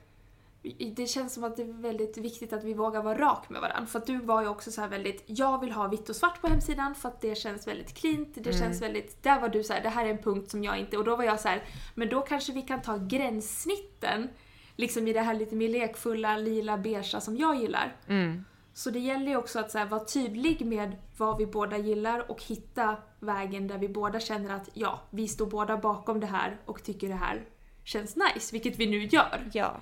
Det 0.96 1.06
känns 1.06 1.34
som 1.34 1.44
att 1.44 1.56
det 1.56 1.62
är 1.62 1.72
väldigt 1.72 2.16
viktigt 2.16 2.52
att 2.52 2.64
vi 2.64 2.74
vågar 2.74 3.02
vara 3.02 3.18
rak 3.18 3.48
med 3.48 3.60
varandra. 3.60 3.86
För 3.86 3.98
att 3.98 4.06
du 4.06 4.18
var 4.18 4.42
ju 4.42 4.48
också 4.48 4.72
så 4.72 4.80
här 4.80 4.88
väldigt, 4.88 5.22
jag 5.26 5.60
vill 5.60 5.72
ha 5.72 5.88
vitt 5.88 6.08
och 6.08 6.16
svart 6.16 6.40
på 6.40 6.48
hemsidan 6.48 6.94
för 6.94 7.08
att 7.08 7.20
det 7.20 7.34
känns 7.34 7.66
väldigt 7.66 7.94
cleant, 7.94 8.34
det 8.34 8.52
känns 8.52 8.82
väldigt, 8.82 9.22
där 9.22 9.40
var 9.40 9.48
du 9.48 9.64
så 9.64 9.72
här, 9.72 9.82
det 9.82 9.88
här 9.88 10.06
är 10.06 10.10
en 10.10 10.22
punkt 10.22 10.50
som 10.50 10.64
jag 10.64 10.78
inte, 10.78 10.96
och 10.96 11.04
då 11.04 11.16
var 11.16 11.24
jag 11.24 11.40
så 11.40 11.48
här, 11.48 11.62
men 11.94 12.08
då 12.08 12.20
kanske 12.20 12.52
vi 12.52 12.62
kan 12.62 12.82
ta 12.82 12.96
gränssnitten, 12.96 14.28
liksom 14.76 15.08
i 15.08 15.12
det 15.12 15.20
här 15.20 15.34
lite 15.34 15.56
mer 15.56 15.68
lekfulla, 15.68 16.36
lila, 16.36 16.78
beigea 16.78 17.20
som 17.20 17.36
jag 17.36 17.56
gillar. 17.56 17.96
Mm. 18.08 18.44
Så 18.72 18.90
det 18.90 18.98
gäller 18.98 19.26
ju 19.26 19.36
också 19.36 19.58
att 19.58 19.70
så 19.70 19.78
här, 19.78 19.86
vara 19.86 20.04
tydlig 20.04 20.66
med 20.66 20.96
vad 21.16 21.38
vi 21.38 21.46
båda 21.46 21.78
gillar 21.78 22.30
och 22.30 22.42
hitta 22.42 22.96
vägen 23.20 23.66
där 23.66 23.78
vi 23.78 23.88
båda 23.88 24.20
känner 24.20 24.54
att 24.54 24.68
ja, 24.74 25.00
vi 25.10 25.28
står 25.28 25.46
båda 25.46 25.76
bakom 25.76 26.20
det 26.20 26.26
här 26.26 26.56
och 26.64 26.82
tycker 26.82 27.08
det 27.08 27.14
här 27.14 27.44
känns 27.84 28.16
nice, 28.16 28.52
vilket 28.52 28.78
vi 28.78 28.86
nu 28.86 29.04
gör. 29.04 29.50
Ja, 29.52 29.80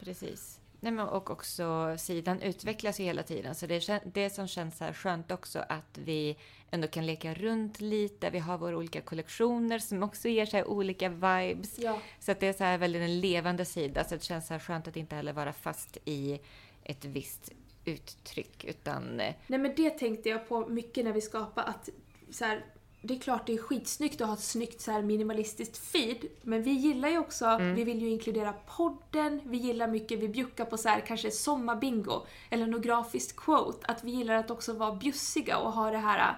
precis. 0.00 0.53
Nej, 0.84 0.92
men 0.92 1.08
och 1.08 1.30
också 1.30 1.96
sidan 1.98 2.42
utvecklas 2.42 3.00
ju 3.00 3.04
hela 3.04 3.22
tiden. 3.22 3.54
Så 3.54 3.66
det 3.66 3.88
är 3.88 4.00
det 4.04 4.30
som 4.30 4.48
känns 4.48 4.80
här 4.80 4.92
skönt 4.92 5.30
också 5.30 5.64
att 5.68 5.98
vi 5.98 6.36
ändå 6.70 6.88
kan 6.88 7.06
leka 7.06 7.34
runt 7.34 7.80
lite. 7.80 8.30
Vi 8.30 8.38
har 8.38 8.58
våra 8.58 8.76
olika 8.76 9.00
kollektioner 9.00 9.78
som 9.78 10.02
också 10.02 10.28
ger 10.28 10.46
så 10.46 10.64
olika 10.64 11.08
vibes. 11.08 11.78
Ja. 11.78 11.98
Så 12.20 12.32
att 12.32 12.40
det 12.40 12.46
är 12.46 12.52
så 12.52 12.64
här 12.64 12.78
väldigt 12.78 13.02
en 13.02 13.20
levande 13.20 13.64
sida. 13.64 14.04
Så 14.04 14.14
det 14.14 14.22
känns 14.22 14.46
så 14.46 14.54
här 14.54 14.60
skönt 14.60 14.88
att 14.88 14.96
inte 14.96 15.16
heller 15.16 15.32
vara 15.32 15.52
fast 15.52 15.98
i 16.04 16.40
ett 16.82 17.04
visst 17.04 17.52
uttryck. 17.84 18.64
Utan 18.64 19.20
eh, 19.20 19.34
Nej 19.46 19.58
men 19.58 19.74
det 19.76 19.90
tänkte 19.90 20.28
jag 20.28 20.48
på 20.48 20.66
mycket 20.66 21.04
när 21.04 21.12
vi 21.12 21.20
skapade 21.20 21.66
att 21.66 21.88
så 22.30 22.44
här, 22.44 22.64
det 23.04 23.14
är 23.14 23.18
klart 23.18 23.46
det 23.46 23.54
är 23.54 23.58
skitsnyggt 23.58 24.20
att 24.20 24.26
ha 24.26 24.34
ett 24.34 24.40
snyggt 24.40 24.80
så 24.80 24.90
här 24.90 25.02
minimalistiskt 25.02 25.76
feed, 25.76 26.24
men 26.42 26.62
vi 26.62 26.70
gillar 26.70 27.08
ju 27.08 27.18
också, 27.18 27.58
vi 27.58 27.84
vill 27.84 28.02
ju 28.02 28.08
inkludera 28.08 28.52
podden, 28.52 29.40
vi 29.44 29.56
gillar 29.56 29.88
mycket, 29.88 30.18
vi 30.18 30.28
bjuckar 30.28 30.64
på 30.64 30.76
så 30.76 30.88
här 30.88 31.00
kanske 31.00 31.30
sommarbingo 31.30 32.26
eller 32.50 32.66
något 32.66 32.82
grafiskt 32.82 33.36
quote, 33.36 33.86
att 33.86 34.04
vi 34.04 34.10
gillar 34.10 34.34
att 34.34 34.50
också 34.50 34.72
vara 34.72 34.94
bjussiga 34.94 35.58
och 35.58 35.72
ha 35.72 35.90
det 35.90 35.98
här 35.98 36.36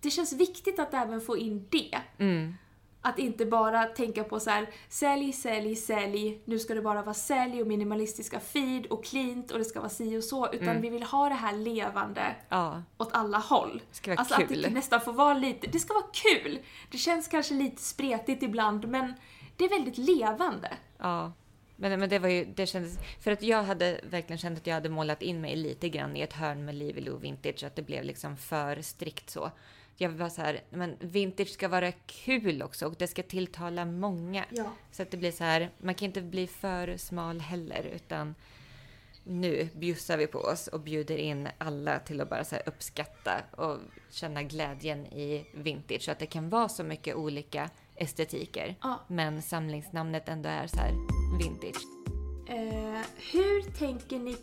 det 0.00 0.10
känns 0.10 0.32
viktigt 0.32 0.78
att 0.78 0.94
även 0.94 1.20
få 1.20 1.36
in 1.36 1.66
det. 1.70 1.98
mm, 2.18 2.54
Att 3.02 3.18
inte 3.18 3.46
bara 3.46 3.84
tänka 3.84 4.24
på 4.24 4.40
så 4.40 4.50
här: 4.50 4.70
sälj, 4.88 5.32
sälj, 5.32 5.76
sälj, 5.76 6.40
nu 6.44 6.58
ska 6.58 6.74
det 6.74 6.82
bara 6.82 7.02
vara 7.02 7.14
sälj 7.14 7.60
och 7.60 7.66
minimalistiska 7.66 8.40
feed 8.40 8.86
och 8.86 9.04
cleant 9.04 9.50
och 9.50 9.58
det 9.58 9.64
ska 9.64 9.80
vara 9.80 9.90
si 9.90 10.18
och 10.18 10.24
så, 10.24 10.52
utan 10.52 10.80
vi 10.80 10.88
vill 10.90 11.02
ha 11.02 11.28
det 11.28 11.34
här 11.34 11.56
levande 11.56 12.36
ja, 12.48 12.82
åt 12.98 13.12
alla 13.12 13.38
håll. 13.38 13.82
det 13.90 13.96
ska 13.96 14.10
vara 14.10 14.18
Alltså 14.18 14.34
att 14.34 14.48
kul. 14.48 14.62
det 14.62 14.70
nästan 14.70 15.00
får 15.00 15.12
vara 15.12 15.34
lite, 15.34 15.66
det 15.66 15.78
ska 15.78 15.94
vara 15.94 16.06
kul! 16.12 16.58
Det 16.90 16.98
känns 16.98 17.28
kanske 17.28 17.54
lite 17.54 17.82
spretigt 17.82 18.42
ibland 18.42 18.88
men 18.88 19.14
det 19.56 19.64
är 19.64 19.68
väldigt 19.68 19.98
levande. 19.98 20.72
Ja. 20.98 21.32
Men, 21.76 22.00
men 22.00 22.08
det 22.08 22.18
var 22.18 22.28
ju, 22.28 22.44
det 22.44 22.66
kändes, 22.66 22.98
för 23.20 23.32
att 23.32 23.42
jag 23.42 23.62
hade 23.62 24.00
verkligen 24.10 24.38
känt 24.38 24.58
att 24.58 24.66
jag 24.66 24.74
hade 24.74 24.88
målat 24.88 25.22
in 25.22 25.40
mig 25.40 25.56
lite 25.56 25.88
grann 25.88 26.16
i 26.16 26.20
ett 26.20 26.32
hörn 26.32 26.64
med 26.64 26.74
Livy 26.74 27.00
Lou 27.00 27.18
Vintage, 27.18 27.64
att 27.64 27.76
det 27.76 27.82
blev 27.82 28.04
liksom 28.04 28.36
för 28.36 28.82
strikt 28.82 29.30
så. 29.30 29.50
Jag 30.02 30.10
var 30.10 30.28
så 30.28 30.42
här, 30.42 30.60
men 30.70 30.96
vintage 31.00 31.48
ska 31.48 31.68
vara 31.68 31.92
kul 31.92 32.62
också 32.62 32.86
och 32.86 32.94
det 32.98 33.06
ska 33.06 33.22
tilltala 33.22 33.84
många. 33.84 34.44
Ja. 34.50 34.72
Så 34.92 35.02
att 35.02 35.10
det 35.10 35.16
blir 35.16 35.32
så 35.32 35.44
här, 35.44 35.70
man 35.78 35.94
kan 35.94 36.06
inte 36.06 36.22
bli 36.22 36.46
för 36.46 36.96
smal 36.96 37.40
heller 37.40 37.82
utan 37.94 38.34
nu 39.24 39.68
bjussar 39.74 40.16
vi 40.16 40.26
på 40.26 40.38
oss 40.38 40.66
och 40.66 40.80
bjuder 40.80 41.16
in 41.16 41.48
alla 41.58 41.98
till 41.98 42.20
att 42.20 42.30
bara 42.30 42.44
så 42.44 42.56
uppskatta 42.66 43.42
och 43.50 43.78
känna 44.10 44.42
glädjen 44.42 45.06
i 45.06 45.46
vintage. 45.54 46.02
Så 46.02 46.10
att 46.10 46.18
det 46.18 46.26
kan 46.26 46.48
vara 46.48 46.68
så 46.68 46.84
mycket 46.84 47.14
olika 47.14 47.70
estetiker. 47.96 48.76
Ja. 48.82 49.00
Men 49.08 49.42
samlingsnamnet 49.42 50.28
ändå 50.28 50.48
är 50.48 50.66
så 50.66 50.76
här 50.76 50.92
vintage. 51.38 51.82
Eh, 52.48 53.06
hur 53.32 53.78
tänker 53.78 54.18
ni 54.18 54.34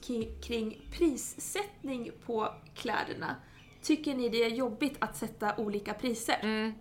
kring 0.42 0.82
prissättning 0.92 2.12
på 2.26 2.54
kläderna? 2.76 3.36
Tycker 3.82 4.16
ni 4.16 4.30
det 4.30 4.44
är 4.44 4.50
jobbigt 4.50 4.96
att 5.00 5.16
sätta 5.16 5.56
olika 5.58 5.94
priser? 5.94 6.40
Mm. 6.42 6.74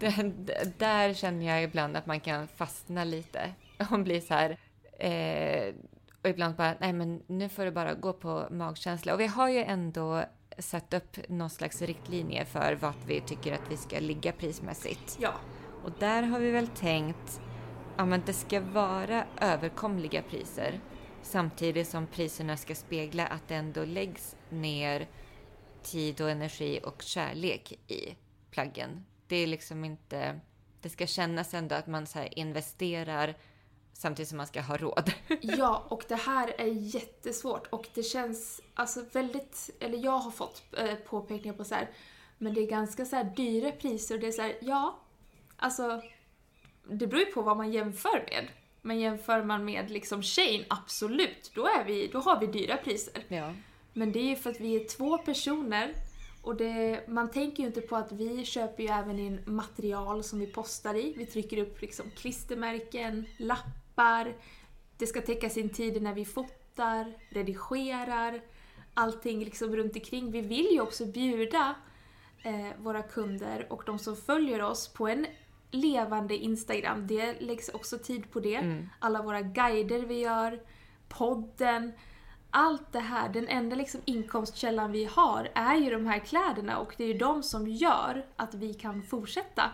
D- 0.00 0.32
d- 0.36 0.54
där 0.78 1.14
känner 1.14 1.46
jag 1.46 1.62
ibland 1.62 1.96
att 1.96 2.06
man 2.06 2.20
kan 2.20 2.48
fastna 2.48 3.04
lite. 3.04 3.52
Och 3.90 3.98
bli 4.00 4.20
så 4.20 4.34
här... 4.34 4.58
Eh, 4.98 5.74
och 6.22 6.28
ibland 6.28 6.56
bara, 6.56 6.74
nej 6.80 6.92
men 6.92 7.22
nu 7.26 7.48
får 7.48 7.64
det 7.64 7.72
bara 7.72 7.94
gå 7.94 8.12
på 8.12 8.46
magkänsla. 8.50 9.14
Och 9.14 9.20
vi 9.20 9.26
har 9.26 9.48
ju 9.48 9.58
ändå 9.62 10.24
satt 10.58 10.94
upp 10.94 11.16
någon 11.28 11.50
slags 11.50 11.82
riktlinje 11.82 12.44
för 12.44 12.74
vart 12.74 13.04
vi 13.06 13.20
tycker 13.20 13.52
att 13.54 13.70
vi 13.70 13.76
ska 13.76 14.00
ligga 14.00 14.32
prismässigt. 14.32 15.18
Ja. 15.20 15.32
Och 15.84 15.90
där 15.98 16.22
har 16.22 16.38
vi 16.40 16.50
väl 16.50 16.68
tänkt, 16.68 17.40
ja 17.96 18.04
men 18.04 18.22
det 18.26 18.32
ska 18.32 18.60
vara 18.60 19.24
överkomliga 19.40 20.22
priser. 20.22 20.80
Samtidigt 21.22 21.88
som 21.88 22.06
priserna 22.06 22.56
ska 22.56 22.74
spegla 22.74 23.26
att 23.26 23.48
det 23.48 23.54
ändå 23.54 23.84
läggs 23.84 24.36
ner 24.50 25.06
tid 25.84 26.20
och 26.20 26.30
energi 26.30 26.80
och 26.84 27.02
kärlek 27.02 27.72
i 27.72 28.16
plaggen. 28.50 29.04
Det 29.26 29.36
är 29.36 29.46
liksom 29.46 29.84
inte... 29.84 30.40
Det 30.80 30.88
ska 30.88 31.06
kännas 31.06 31.54
ändå 31.54 31.74
att 31.74 31.86
man 31.86 32.06
så 32.06 32.24
investerar 32.30 33.34
samtidigt 33.92 34.28
som 34.28 34.36
man 34.36 34.46
ska 34.46 34.60
ha 34.60 34.76
råd. 34.76 35.12
Ja, 35.40 35.86
och 35.88 36.04
det 36.08 36.16
här 36.16 36.54
är 36.60 36.94
jättesvårt 36.94 37.66
och 37.66 37.88
det 37.94 38.02
känns 38.02 38.60
alltså 38.74 39.04
väldigt, 39.12 39.70
eller 39.80 39.98
jag 39.98 40.18
har 40.18 40.30
fått 40.30 40.62
eh, 40.78 40.94
påpekningar 40.94 41.56
på 41.56 41.64
så 41.64 41.74
här, 41.74 41.90
men 42.38 42.54
det 42.54 42.60
är 42.60 42.66
ganska 42.66 43.04
så 43.04 43.22
dyra 43.36 43.72
priser 43.72 44.14
och 44.14 44.20
det 44.20 44.26
är 44.26 44.32
så 44.32 44.42
här, 44.42 44.58
ja, 44.60 44.98
alltså 45.56 46.02
det 46.88 47.06
beror 47.06 47.20
ju 47.20 47.32
på 47.32 47.42
vad 47.42 47.56
man 47.56 47.72
jämför 47.72 48.26
med. 48.30 48.48
Men 48.82 49.00
jämför 49.00 49.42
man 49.42 49.64
med 49.64 49.90
liksom 49.90 50.22
Shane, 50.22 50.64
absolut, 50.68 51.50
då, 51.54 51.66
är 51.66 51.84
vi, 51.84 52.06
då 52.12 52.18
har 52.18 52.40
vi 52.40 52.46
dyra 52.46 52.76
priser. 52.76 53.24
Ja. 53.28 53.52
Men 53.92 54.12
det 54.12 54.18
är 54.18 54.28
ju 54.28 54.36
för 54.36 54.50
att 54.50 54.60
vi 54.60 54.76
är 54.76 54.88
två 54.88 55.18
personer 55.18 55.94
och 56.42 56.56
det, 56.56 57.08
man 57.08 57.30
tänker 57.30 57.62
ju 57.62 57.66
inte 57.66 57.80
på 57.80 57.96
att 57.96 58.12
vi 58.12 58.44
köper 58.44 58.82
ju 58.82 58.88
även 58.88 59.18
in 59.18 59.40
material 59.46 60.24
som 60.24 60.38
vi 60.38 60.46
postar 60.46 60.94
i. 60.94 61.14
Vi 61.16 61.26
trycker 61.26 61.58
upp 61.58 61.80
liksom 61.80 62.06
klistermärken, 62.16 63.26
lappar, 63.38 64.34
det 64.96 65.06
ska 65.06 65.20
täcka 65.20 65.50
sin 65.50 65.68
tid 65.68 66.02
när 66.02 66.14
vi 66.14 66.24
fotar, 66.24 67.12
redigerar, 67.28 68.40
allting 68.94 69.44
liksom 69.44 69.76
runt 69.76 69.96
omkring. 69.96 70.30
Vi 70.30 70.40
vill 70.40 70.68
ju 70.72 70.80
också 70.80 71.06
bjuda 71.06 71.74
eh, 72.42 72.68
våra 72.78 73.02
kunder 73.02 73.66
och 73.70 73.82
de 73.86 73.98
som 73.98 74.16
följer 74.16 74.62
oss 74.62 74.88
på 74.88 75.08
en 75.08 75.26
levande 75.70 76.36
Instagram. 76.36 77.06
Det 77.06 77.40
läggs 77.40 77.68
också 77.68 77.98
tid 77.98 78.30
på 78.30 78.40
det. 78.40 78.54
Mm. 78.54 78.88
Alla 78.98 79.22
våra 79.22 79.40
guider 79.40 80.00
vi 80.00 80.20
gör, 80.20 80.60
podden, 81.08 81.92
allt 82.52 82.92
det 82.92 83.00
här, 83.00 83.28
den 83.28 83.48
enda 83.48 83.76
liksom 83.76 84.00
inkomstkällan 84.04 84.92
vi 84.92 85.04
har 85.04 85.48
är 85.54 85.76
ju 85.76 85.90
de 85.90 86.06
här 86.06 86.18
kläderna 86.18 86.78
och 86.78 86.94
det 86.96 87.04
är 87.04 87.08
ju 87.08 87.18
de 87.18 87.42
som 87.42 87.68
gör 87.68 88.24
att 88.36 88.54
vi 88.54 88.74
kan 88.74 89.02
fortsätta 89.02 89.70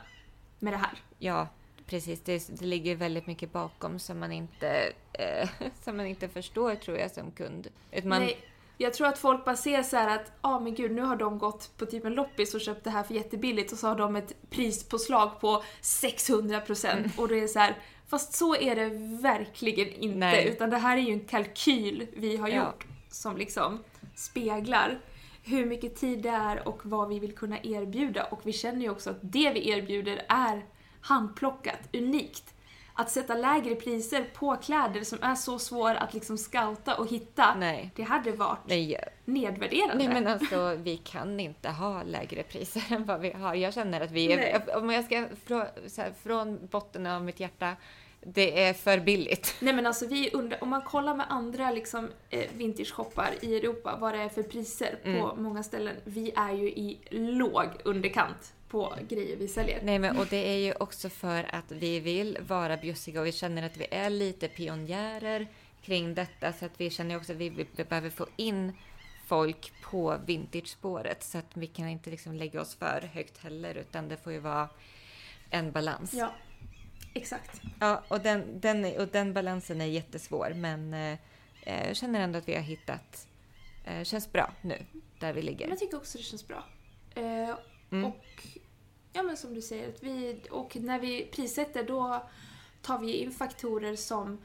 med 0.58 0.72
det 0.72 0.76
här. 0.76 1.02
Ja, 1.18 1.48
precis. 1.86 2.20
Det, 2.20 2.48
det 2.58 2.66
ligger 2.66 2.96
väldigt 2.96 3.26
mycket 3.26 3.52
bakom 3.52 3.98
som 3.98 4.18
man 4.18 4.32
inte, 4.32 4.92
eh, 5.12 5.48
som 5.82 5.96
man 5.96 6.06
inte 6.06 6.28
förstår 6.28 6.74
tror 6.74 6.98
jag 6.98 7.10
som 7.10 7.30
kund. 7.30 7.68
Man, 8.04 8.20
Nej, 8.20 8.38
jag 8.80 8.94
tror 8.94 9.06
att 9.06 9.18
folk 9.18 9.44
bara 9.44 9.56
ser 9.56 9.82
så 9.82 9.96
här 9.96 10.16
att, 10.16 10.32
ja 10.42 10.54
ah, 10.54 10.60
men 10.60 10.74
gud 10.74 10.92
nu 10.92 11.02
har 11.02 11.16
de 11.16 11.38
gått 11.38 11.70
på 11.76 11.86
typ 11.86 12.04
en 12.04 12.14
loppis 12.14 12.54
och 12.54 12.60
köpt 12.60 12.84
det 12.84 12.90
här 12.90 13.02
för 13.02 13.14
jättebilligt 13.14 13.72
och 13.72 13.78
så 13.78 13.88
har 13.88 13.96
de 13.96 14.16
ett 14.16 14.50
prispåslag 14.50 15.40
på 15.40 15.62
600% 15.82 16.92
mm. 16.92 17.10
och 17.16 17.28
det 17.28 17.40
är 17.40 17.46
så 17.46 17.58
här, 17.58 17.78
fast 18.06 18.34
så 18.34 18.56
är 18.56 18.76
det 18.76 18.88
verkligen 19.22 19.92
inte. 19.92 20.18
Nej. 20.18 20.48
Utan 20.48 20.70
det 20.70 20.78
här 20.78 20.96
är 20.96 21.00
ju 21.00 21.12
en 21.12 21.24
kalkyl 21.24 22.06
vi 22.16 22.36
har 22.36 22.48
ja. 22.48 22.56
gjort 22.56 22.86
som 23.10 23.36
liksom 23.36 23.84
speglar 24.14 25.00
hur 25.42 25.66
mycket 25.66 25.96
tid 25.96 26.22
det 26.22 26.28
är 26.28 26.68
och 26.68 26.80
vad 26.82 27.08
vi 27.08 27.18
vill 27.18 27.34
kunna 27.34 27.58
erbjuda. 27.62 28.24
Och 28.24 28.40
vi 28.44 28.52
känner 28.52 28.80
ju 28.80 28.90
också 28.90 29.10
att 29.10 29.18
det 29.20 29.50
vi 29.50 29.70
erbjuder 29.70 30.24
är 30.28 30.66
handplockat, 31.00 31.88
unikt. 31.92 32.54
Att 33.00 33.10
sätta 33.10 33.34
lägre 33.34 33.74
priser 33.74 34.24
på 34.34 34.56
kläder 34.56 35.04
som 35.04 35.18
är 35.22 35.34
så 35.34 35.58
svåra 35.58 35.98
att 35.98 36.14
liksom 36.14 36.38
scouta 36.38 36.94
och 36.94 37.10
hitta, 37.10 37.54
Nej. 37.54 37.90
det 37.96 38.02
hade 38.02 38.32
varit 38.32 38.58
Nej. 38.66 38.96
nedvärderande. 39.24 39.94
Nej 40.04 40.08
men 40.08 40.26
alltså, 40.26 40.76
vi 40.78 40.96
kan 40.96 41.40
inte 41.40 41.68
ha 41.68 42.02
lägre 42.02 42.42
priser 42.42 42.82
än 42.90 43.04
vad 43.04 43.20
vi 43.20 43.32
har. 43.32 43.54
Jag 43.54 43.74
känner 43.74 44.00
att 44.00 44.10
vi, 44.10 44.32
är, 44.32 44.76
om 44.76 44.90
jag 44.90 45.04
ska 45.04 45.24
från, 45.46 45.64
här, 45.96 46.12
från 46.22 46.66
botten 46.66 47.06
av 47.06 47.24
mitt 47.24 47.40
hjärta, 47.40 47.76
det 48.20 48.64
är 48.64 48.74
för 48.74 49.00
billigt. 49.00 49.54
Nej 49.60 49.74
men 49.74 49.86
alltså 49.86 50.06
vi 50.06 50.30
undrar, 50.30 50.62
om 50.62 50.68
man 50.68 50.82
kollar 50.82 51.14
med 51.14 51.26
andra 51.28 51.70
liksom 51.70 52.08
eh, 52.30 52.46
vintage-shoppar 52.56 53.30
i 53.40 53.56
Europa, 53.56 53.96
vad 54.00 54.14
det 54.14 54.20
är 54.20 54.28
för 54.28 54.42
priser 54.42 54.98
mm. 55.04 55.20
på 55.20 55.36
många 55.36 55.62
ställen. 55.62 55.96
Vi 56.04 56.32
är 56.36 56.52
ju 56.52 56.68
i 56.68 56.98
låg 57.10 57.68
underkant 57.84 58.54
på 58.68 58.94
grejer 59.08 59.36
vi 59.36 59.48
säljer. 59.48 59.80
Nej 59.82 59.98
men 59.98 60.18
och 60.18 60.26
det 60.26 60.48
är 60.48 60.58
ju 60.58 60.72
också 60.72 61.08
för 61.08 61.54
att 61.54 61.72
vi 61.72 62.00
vill 62.00 62.38
vara 62.40 62.76
bjussiga 62.76 63.20
och 63.20 63.26
vi 63.26 63.32
känner 63.32 63.62
att 63.62 63.76
vi 63.76 63.86
är 63.90 64.10
lite 64.10 64.48
pionjärer 64.48 65.46
kring 65.82 66.14
detta 66.14 66.52
så 66.52 66.64
att 66.64 66.80
vi 66.80 66.90
känner 66.90 67.16
också 67.16 67.32
att 67.32 67.38
vi, 67.38 67.48
vi 67.48 67.84
behöver 67.84 68.10
få 68.10 68.26
in 68.36 68.72
folk 69.26 69.72
på 69.82 70.18
vintage-spåret 70.26 71.22
så 71.22 71.38
att 71.38 71.56
vi 71.56 71.66
kan 71.66 71.88
inte 71.88 72.10
liksom 72.10 72.34
lägga 72.34 72.60
oss 72.60 72.74
för 72.74 73.10
högt 73.12 73.38
heller 73.38 73.74
utan 73.74 74.08
det 74.08 74.16
får 74.16 74.32
ju 74.32 74.38
vara 74.38 74.68
en 75.50 75.72
balans. 75.72 76.14
Ja, 76.14 76.34
exakt. 77.14 77.60
Ja, 77.80 78.02
och 78.08 78.20
den, 78.20 78.60
den, 78.60 78.84
och 78.84 79.08
den 79.08 79.34
balansen 79.34 79.80
är 79.80 79.86
jättesvår 79.86 80.52
men 80.54 80.94
eh, 80.94 81.18
jag 81.86 81.96
känner 81.96 82.20
ändå 82.20 82.38
att 82.38 82.48
vi 82.48 82.54
har 82.54 82.62
hittat, 82.62 83.28
eh, 83.84 84.04
känns 84.04 84.32
bra 84.32 84.52
nu 84.60 84.86
där 85.18 85.32
vi 85.32 85.42
ligger. 85.42 85.68
Jag 85.68 85.78
tycker 85.78 85.96
också 85.96 86.18
det 86.18 86.24
känns 86.24 86.48
bra. 86.48 86.64
Eh, 87.14 87.54
Mm. 87.90 88.04
Och 88.04 88.24
ja 89.12 89.22
men 89.22 89.36
som 89.36 89.54
du 89.54 89.62
säger, 89.62 89.88
att 89.88 90.02
vi, 90.02 90.40
och 90.50 90.76
när 90.76 90.98
vi 90.98 91.28
prissätter 91.32 91.84
då 91.84 92.28
tar 92.82 92.98
vi 92.98 93.16
in 93.16 93.32
faktorer 93.32 93.96
som 93.96 94.38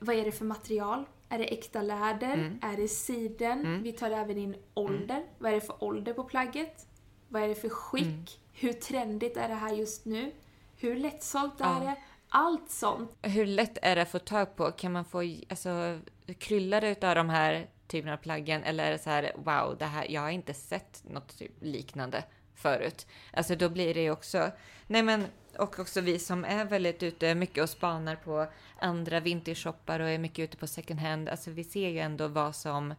vad 0.00 0.16
är 0.16 0.24
det 0.24 0.32
för 0.32 0.44
material? 0.44 1.04
Är 1.28 1.38
det 1.38 1.44
äkta 1.44 1.82
läder? 1.82 2.34
Mm. 2.34 2.58
Är 2.62 2.76
det 2.76 2.88
siden? 2.88 3.60
Mm. 3.60 3.82
Vi 3.82 3.92
tar 3.92 4.10
även 4.10 4.38
in 4.38 4.56
ålder. 4.74 5.16
Mm. 5.16 5.28
Vad 5.38 5.50
är 5.50 5.54
det 5.54 5.60
för 5.60 5.84
ålder 5.84 6.12
på 6.12 6.24
plagget? 6.24 6.86
Vad 7.28 7.42
är 7.42 7.48
det 7.48 7.54
för 7.54 7.68
skick? 7.68 8.04
Mm. 8.04 8.24
Hur 8.52 8.72
trendigt 8.72 9.36
är 9.36 9.48
det 9.48 9.54
här 9.54 9.74
just 9.74 10.04
nu? 10.04 10.32
Hur 10.76 10.96
lättsålt 10.96 11.54
ja. 11.58 11.76
är 11.76 11.86
det? 11.86 11.96
Allt 12.28 12.70
sånt. 12.70 13.16
Hur 13.22 13.46
lätt 13.46 13.78
är 13.82 13.96
det 13.96 14.02
att 14.02 14.10
få 14.10 14.18
tag 14.18 14.56
på? 14.56 14.70
Kan 14.70 14.92
man 14.92 15.04
få, 15.04 15.18
alltså, 15.48 16.00
kryllar 16.38 16.84
utav 16.84 17.14
de 17.14 17.28
här 17.28 17.66
typerna 17.86 18.14
av 18.14 18.18
plaggen? 18.18 18.62
Eller 18.62 18.84
är 18.84 18.90
det 18.90 18.98
så 18.98 19.10
här, 19.10 19.32
wow, 19.36 19.76
det 19.78 19.84
här, 19.84 20.06
jag 20.10 20.20
har 20.20 20.30
inte 20.30 20.54
sett 20.54 21.02
något 21.04 21.38
typ 21.38 21.52
liknande 21.60 22.24
förut. 22.60 23.06
Alltså 23.32 23.56
då 23.56 23.68
blir 23.68 23.94
det 23.94 24.02
ju 24.02 24.10
också, 24.10 24.50
nej 24.86 25.02
men 25.02 25.26
och 25.58 25.78
också 25.78 26.00
vi 26.00 26.18
som 26.18 26.44
är 26.44 26.64
väldigt 26.64 27.02
ute 27.02 27.34
mycket 27.34 27.62
och 27.62 27.70
spanar 27.70 28.16
på 28.16 28.46
andra 28.78 29.20
vintage-shoppar 29.20 30.00
och 30.00 30.08
är 30.08 30.18
mycket 30.18 30.38
ute 30.38 30.56
på 30.56 30.66
second 30.66 31.00
hand. 31.00 31.28
Alltså 31.28 31.50
vi 31.50 31.64
ser 31.64 31.88
ju 31.88 31.98
ändå 31.98 32.28
vad 32.28 32.56
som 32.56 32.94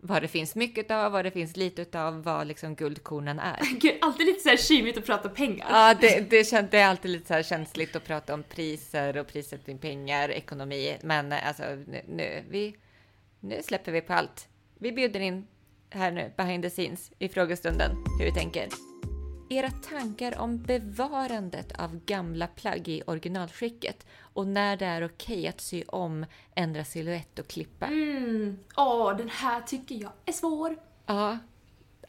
vad 0.00 0.22
det 0.22 0.28
finns 0.28 0.54
mycket 0.54 0.90
av, 0.90 1.12
vad 1.12 1.24
det 1.24 1.30
finns 1.30 1.56
lite 1.56 2.02
av, 2.02 2.22
vad 2.22 2.46
liksom 2.46 2.74
guldkornen 2.74 3.38
är. 3.38 3.58
Gud, 3.80 3.94
alltid 4.00 4.26
lite 4.26 4.40
så 4.40 4.48
här 4.48 4.56
kymigt 4.56 4.98
att 4.98 5.06
prata 5.06 5.28
pengar. 5.28 5.66
Ja, 5.70 5.94
det, 6.00 6.30
det, 6.30 6.70
det 6.70 6.78
är 6.78 6.86
alltid 6.86 7.10
lite 7.10 7.26
så 7.26 7.34
här 7.34 7.42
känsligt 7.42 7.96
att 7.96 8.04
prata 8.04 8.34
om 8.34 8.42
priser 8.42 9.16
och 9.16 9.26
prissättning, 9.26 9.78
pengar, 9.78 10.28
ekonomi. 10.28 10.96
Men 11.02 11.32
alltså 11.32 11.62
nu, 12.06 12.44
vi, 12.50 12.76
nu 13.40 13.62
släpper 13.62 13.92
vi 13.92 14.00
på 14.00 14.12
allt. 14.12 14.48
Vi 14.78 14.92
bjuder 14.92 15.20
in 15.20 15.46
här 15.90 16.10
nu, 16.10 16.32
behind 16.36 16.62
the 16.62 16.70
scenes, 16.70 17.12
i 17.18 17.28
frågestunden, 17.28 17.90
hur 18.18 18.24
vi 18.24 18.32
tänker 18.32 18.97
era 19.48 19.70
tankar 19.70 20.38
om 20.38 20.62
bevarandet 20.62 21.80
av 21.80 22.00
gamla 22.04 22.46
plagg 22.46 22.88
i 22.88 23.02
originalskicket 23.06 24.06
och 24.20 24.46
när 24.46 24.76
det 24.76 24.86
är 24.86 25.04
okej 25.04 25.48
att 25.48 25.60
sy 25.60 25.84
om, 25.86 26.26
ändra 26.54 26.84
silhuett 26.84 27.38
och 27.38 27.46
klippa. 27.46 27.86
Mm. 27.86 28.58
Åh, 28.76 29.16
den 29.16 29.28
här 29.28 29.60
tycker 29.60 29.94
jag 29.94 30.12
är 30.24 30.32
svår. 30.32 30.76
Ja. 31.06 31.38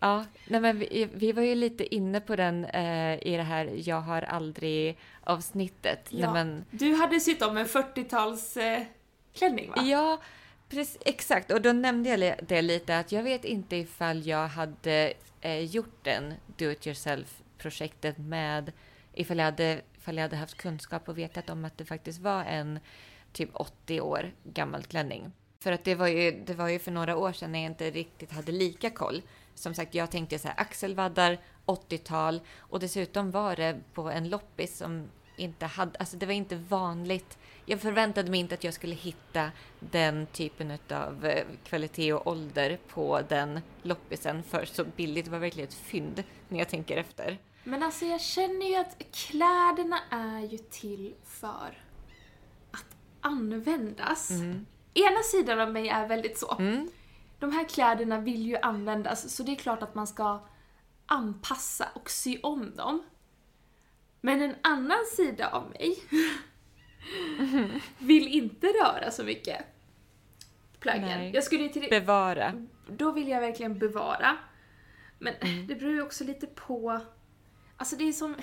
Ja, 0.02 0.26
nej 0.48 0.62
men 0.62 0.80
vi, 0.80 1.10
vi 1.14 1.32
var 1.32 1.44
ju 1.44 1.56
lite 1.56 1.96
inne 1.96 2.20
på 2.20 2.36
den 2.36 2.66
eh, 2.66 3.28
i 3.28 3.38
det 3.38 3.44
här 3.44 3.72
Jag 3.76 4.02
har 4.02 4.22
aldrig 4.22 4.98
avsnittet. 5.24 6.08
Ja. 6.10 6.34
Men... 6.34 6.66
Du 6.72 6.94
hade 6.94 7.20
sytt 7.20 7.42
om 7.42 7.58
en 7.58 7.66
40-talsklänning 7.66 9.66
eh, 9.66 9.76
va? 9.76 9.82
Ja, 9.84 10.20
precis, 10.70 10.98
exakt. 11.06 11.52
Och 11.52 11.62
då 11.62 11.74
nämnde 11.74 12.10
jag 12.10 12.36
det 12.48 12.62
lite 12.62 12.98
att 13.00 13.12
jag 13.12 13.24
vet 13.24 13.46
inte 13.46 13.76
ifall 13.76 14.28
jag 14.28 14.48
hade 14.48 15.14
eh, 15.42 15.60
gjort 15.60 16.04
den 16.04 16.34
do 16.58 16.72
it 16.72 16.88
yourself-projektet 16.88 18.18
med 18.18 18.72
ifall 19.14 19.38
jag, 19.38 19.46
hade, 19.46 19.82
ifall 19.98 20.16
jag 20.16 20.22
hade 20.22 20.36
haft 20.36 20.58
kunskap 20.58 21.10
och 21.10 21.18
vetat 21.18 21.50
om 21.50 21.66
att 21.66 21.78
det 21.78 21.86
faktiskt 21.86 22.20
var 22.20 22.44
en 22.44 22.80
typ 23.34 23.50
80 23.54 24.02
år 24.02 24.32
gammal 24.44 24.84
klänning. 24.84 25.32
För 25.60 25.72
att 25.72 25.84
det 25.84 25.96
var 25.96 26.08
ju, 26.08 26.32
det 26.32 26.54
var 26.54 26.68
ju 26.68 26.80
för 26.80 26.92
några 26.92 27.18
år 27.18 27.32
sedan 27.32 27.52
när 27.52 27.60
jag 27.60 27.72
inte 27.72 27.92
riktigt 27.92 28.32
hade 28.32 28.52
lika 28.52 28.90
koll. 28.90 29.22
Som 29.56 29.74
sagt, 29.74 29.96
jag 29.96 30.12
tänkte 30.12 30.40
så 30.40 30.48
här 30.48 30.60
axelvaddar, 30.60 31.38
80-tal 31.66 32.42
och 32.58 32.80
dessutom 32.80 33.32
var 33.32 33.56
det 33.56 33.80
på 33.94 34.10
en 34.10 34.30
loppis 34.30 34.78
som 34.78 35.10
inte 35.40 35.66
hade, 35.66 36.00
alltså 36.00 36.18
det 36.18 36.26
var 36.26 36.34
inte 36.34 36.56
vanligt. 36.56 37.38
Jag 37.66 37.82
förväntade 37.82 38.32
mig 38.32 38.40
inte 38.40 38.56
att 38.56 38.64
jag 38.64 38.74
skulle 38.74 38.96
hitta 38.96 39.52
den 39.80 40.28
typen 40.28 40.78
av 40.92 41.26
eh, 41.26 41.46
kvalitet 41.64 42.14
och 42.14 42.28
ålder 42.28 42.80
på 42.88 43.22
den 43.30 43.60
loppisen 43.82 44.44
för 44.44 44.66
så 44.66 44.84
billigt. 44.84 45.26
Det 45.26 45.32
var 45.32 45.40
verkligen 45.40 45.68
ett 45.68 45.76
fynd 45.76 46.24
när 46.48 46.60
jag 46.60 46.70
tänker 46.70 46.98
efter. 46.98 47.38
Men 47.64 47.84
alltså 47.84 48.06
jag 48.06 48.22
känner 48.22 48.66
ju 48.66 48.76
att 48.76 49.02
kläderna 49.12 50.00
är 50.10 50.40
ju 50.40 50.58
till 50.58 51.14
för 51.26 51.84
att 52.72 52.96
användas. 53.22 54.30
Mm. 54.30 54.66
Ena 54.94 55.24
sidan 55.32 55.60
av 55.60 55.72
mig 55.72 55.90
är 55.90 56.08
väldigt 56.08 56.38
så. 56.38 56.58
Mm. 56.60 56.90
De 57.40 57.52
här 57.52 57.70
kläderna 57.70 58.20
vill 58.20 58.46
ju 58.46 58.58
användas, 58.58 59.36
så 59.36 59.44
det 59.44 59.52
är 59.52 59.56
klart 59.56 59.84
att 59.84 59.96
man 59.96 60.08
ska 60.08 60.48
anpassa 61.06 61.88
och 61.94 62.10
sy 62.10 62.40
om 62.44 62.76
dem. 62.76 63.04
Men 64.22 64.42
en 64.42 64.56
annan 64.62 65.06
sida 65.16 65.50
av 65.50 65.70
mig 65.70 65.98
vill 67.98 68.28
inte 68.28 68.68
röra 68.68 69.12
så 69.12 69.24
mycket 69.24 69.66
plaggen. 70.80 71.32
Jag 71.32 71.44
skulle 71.44 71.70
till 71.70 71.88
Bevara. 71.90 72.68
Då 72.88 73.12
vill 73.12 73.28
jag 73.28 73.42
verkligen 73.42 73.80
bevara. 73.80 74.38
Men 75.20 75.34
mm. 75.34 75.68
det 75.68 75.76
beror 75.76 75.94
ju 75.94 76.02
också 76.02 76.24
lite 76.24 76.48
på... 76.48 77.00
Alltså 77.78 77.96
det 77.96 78.04
är 78.04 78.14
som... 78.14 78.36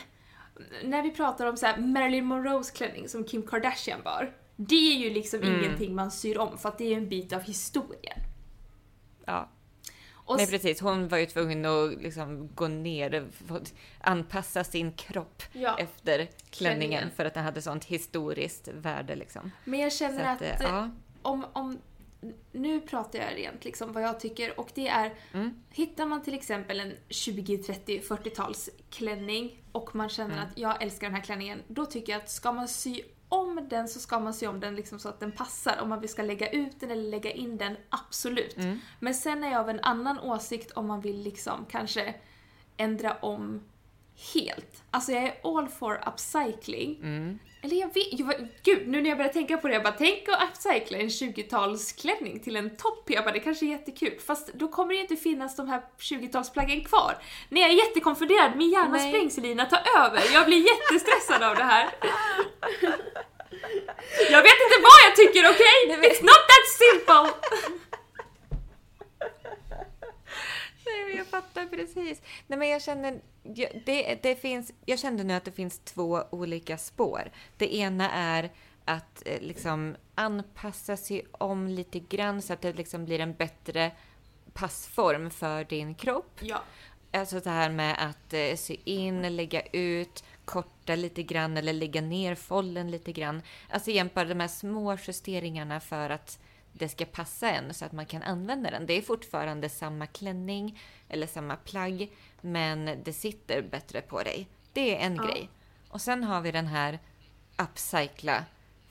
När 0.84 1.02
vi 1.02 1.10
pratar 1.10 1.46
om 1.46 1.56
så 1.56 1.66
här 1.66 1.78
Marilyn 1.78 2.24
Monroes 2.24 2.70
klänning 2.70 3.08
som 3.08 3.24
Kim 3.24 3.42
Kardashian 3.42 4.02
bar. 4.04 4.36
Det 4.56 4.92
är 4.94 4.96
ju 4.96 5.10
liksom 5.10 5.42
mm. 5.42 5.60
ingenting 5.60 5.94
man 5.94 6.10
syr 6.10 6.38
om 6.38 6.58
för 6.58 6.68
att 6.68 6.78
det 6.78 6.92
är 6.92 6.96
en 6.96 7.08
bit 7.08 7.32
av 7.32 7.42
historien. 7.42 8.18
Ja. 9.26 9.48
Och 10.26 10.36
Nej 10.36 10.46
precis, 10.46 10.80
hon 10.80 11.08
var 11.08 11.18
ju 11.18 11.26
tvungen 11.26 11.64
att 11.64 12.02
liksom 12.02 12.48
gå 12.54 12.68
ner 12.68 13.28
och 13.50 13.60
anpassa 14.00 14.64
sin 14.64 14.92
kropp 14.92 15.42
ja. 15.52 15.78
efter 15.78 16.16
klänningen, 16.16 16.30
klänningen, 16.50 17.10
för 17.16 17.24
att 17.24 17.34
den 17.34 17.44
hade 17.44 17.62
sånt 17.62 17.84
historiskt 17.84 18.68
värde. 18.68 19.16
Liksom. 19.16 19.50
Men 19.64 19.80
jag 19.80 19.92
känner 19.92 20.32
att, 20.32 20.42
att 20.42 20.60
eh, 20.60 20.68
ja. 20.68 20.90
om, 21.22 21.46
om 21.52 21.78
nu 22.52 22.80
pratar 22.80 23.18
jag 23.18 23.36
rent 23.36 23.64
liksom 23.64 23.92
vad 23.92 24.02
jag 24.02 24.20
tycker 24.20 24.60
och 24.60 24.70
det 24.74 24.88
är, 24.88 25.14
mm. 25.32 25.62
hittar 25.70 26.06
man 26.06 26.22
till 26.22 26.34
exempel 26.34 26.80
en 26.80 26.92
20, 27.08 27.58
30, 27.58 28.00
40-tals 28.00 28.70
klänning 28.90 29.62
och 29.72 29.94
man 29.94 30.08
känner 30.08 30.34
mm. 30.34 30.46
att 30.46 30.58
jag 30.58 30.82
älskar 30.82 31.06
den 31.06 31.14
här 31.14 31.22
klänningen, 31.22 31.62
då 31.68 31.86
tycker 31.86 32.12
jag 32.12 32.22
att 32.22 32.30
ska 32.30 32.52
man 32.52 32.68
sy 32.68 33.02
om 33.37 33.68
den 33.70 33.88
så 33.88 34.01
ska 34.01 34.18
man 34.18 34.35
se 34.35 34.46
om 34.46 34.61
den 34.61 34.77
liksom 34.77 34.99
så 34.99 35.09
att 35.09 35.20
den 35.20 35.33
passar. 35.33 35.79
Om 35.83 35.88
man 35.88 36.09
ska 36.09 36.22
lägga 36.22 36.51
ut 36.51 36.81
den 36.81 36.90
eller 36.90 37.11
lägga 37.11 37.31
in 37.31 37.57
den, 37.57 37.77
absolut. 37.90 38.57
Mm. 38.57 38.79
Men 39.01 39.14
sen 39.14 39.44
är 39.44 39.51
jag 39.51 39.61
av 39.61 39.70
en 39.70 39.81
annan 39.81 40.20
åsikt 40.20 40.70
om 40.70 40.87
man 40.87 41.01
vill 41.01 41.22
liksom 41.22 41.66
kanske 41.70 42.14
ändra 42.77 43.14
om 43.14 43.62
helt. 44.35 44.83
Alltså 44.90 45.12
jag 45.12 45.22
är 45.22 45.35
all 45.44 45.68
for 45.68 46.00
upcycling. 46.09 46.98
Mm. 47.02 47.38
Eller 47.62 47.76
jag 47.76 47.94
vet, 47.94 48.07
jag, 48.11 48.48
gud 48.62 48.88
nu 48.88 49.02
när 49.02 49.09
jag 49.09 49.18
börjar 49.18 49.33
tänka 49.33 49.57
på 49.57 49.68
det, 49.68 49.74
jag 49.74 49.83
bara 49.83 49.94
tänk 49.98 50.29
att 50.29 50.48
upcycla 50.50 50.98
en 50.98 51.09
20-talsklänning 51.09 52.44
till 52.44 52.57
en 52.57 52.76
topp. 52.76 53.05
Jag 53.07 53.24
bara 53.24 53.33
det 53.33 53.40
kanske 53.40 53.66
är 53.66 53.70
jättekul, 53.70 54.18
fast 54.26 54.52
då 54.55 54.68
kommer 54.68 54.94
det 54.94 55.00
inte 55.00 55.16
finnas 55.16 55.57
de 55.57 55.68
här 55.68 55.83
20-talsplaggen 55.98 56.85
kvar. 56.85 57.14
Nej 57.48 57.62
jag 57.62 57.70
är 57.70 57.74
jättekonfunderad, 57.74 58.57
min 58.57 58.70
hjärna 58.70 58.88
Nej. 58.90 59.12
sprängs 59.12 59.38
Elina, 59.38 59.64
ta 59.64 59.76
över. 59.98 60.22
Jag 60.33 60.46
blir 60.46 60.66
jättestressad 60.66 61.42
av 61.42 61.57
det 61.57 61.64
här. 61.64 61.88
Jag 64.31 64.42
vet 64.42 64.59
inte 64.66 64.79
vad 64.83 64.98
jag 65.07 65.16
tycker, 65.16 65.50
okej? 65.50 65.79
Men- 65.88 66.11
It's 66.11 66.22
not 66.22 66.42
that 66.52 66.66
simple! 66.83 67.50
Nej, 70.87 71.16
jag 71.16 71.27
fattar 71.27 71.66
precis. 71.66 72.22
Nej, 72.46 72.59
men 72.59 72.68
jag 72.68 72.83
känner... 72.83 73.20
Det, 73.85 74.18
det 74.22 74.37
finns, 74.37 74.72
jag 74.85 74.99
kände 74.99 75.25
nu 75.25 75.35
att 75.35 75.44
det 75.44 75.53
finns 75.53 75.79
två 75.79 76.22
olika 76.31 76.79
spår. 76.79 77.31
Det 77.57 77.75
ena 77.75 78.11
är 78.11 78.51
att 78.85 79.22
eh, 79.27 79.40
liksom 79.40 79.96
anpassa 80.14 80.96
sig 80.96 81.27
om 81.33 81.68
lite 81.68 82.01
grann 82.01 82.42
så 82.42 82.53
att 82.53 82.61
det 82.61 82.72
liksom 82.72 83.05
blir 83.05 83.20
en 83.20 83.35
bättre 83.35 83.92
passform 84.53 85.31
för 85.31 85.64
din 85.64 85.94
kropp. 85.94 86.38
Ja. 86.40 86.62
Alltså 87.12 87.40
det 87.40 87.51
här 87.51 87.70
med 87.70 87.96
att 87.99 88.33
eh, 88.33 88.57
sy 88.57 88.77
in, 88.85 89.37
lägga 89.37 89.62
ut, 89.62 90.25
korta 90.44 90.94
lite 90.94 91.22
grann 91.22 91.57
eller 91.57 91.72
lägga 91.72 92.01
ner 92.01 92.35
follen 92.35 92.90
lite 92.90 93.12
grann. 93.12 93.42
Alltså 93.70 93.90
igen 93.90 94.11
bara 94.14 94.25
de 94.25 94.40
här 94.40 94.49
små 94.49 94.96
justeringarna 95.07 95.81
för 95.81 96.11
att 96.11 96.38
det 96.78 96.88
ska 96.88 97.04
passa 97.04 97.50
en 97.50 97.74
så 97.74 97.84
att 97.84 97.92
man 97.92 98.06
kan 98.06 98.22
använda 98.22 98.70
den. 98.70 98.86
Det 98.86 98.92
är 98.94 99.02
fortfarande 99.02 99.68
samma 99.68 100.06
klänning 100.06 100.78
eller 101.08 101.26
samma 101.26 101.56
plagg 101.56 102.10
men 102.40 103.02
det 103.04 103.12
sitter 103.12 103.62
bättre 103.62 104.00
på 104.00 104.22
dig. 104.22 104.48
Det 104.72 104.96
är 104.96 105.06
en 105.06 105.16
Ja. 105.16 105.22
grej. 105.24 105.48
Och 105.88 106.00
sen 106.00 106.24
har 106.24 106.40
vi 106.40 106.52
den 106.52 106.66
här 106.66 106.98
upcycla, 107.58 108.44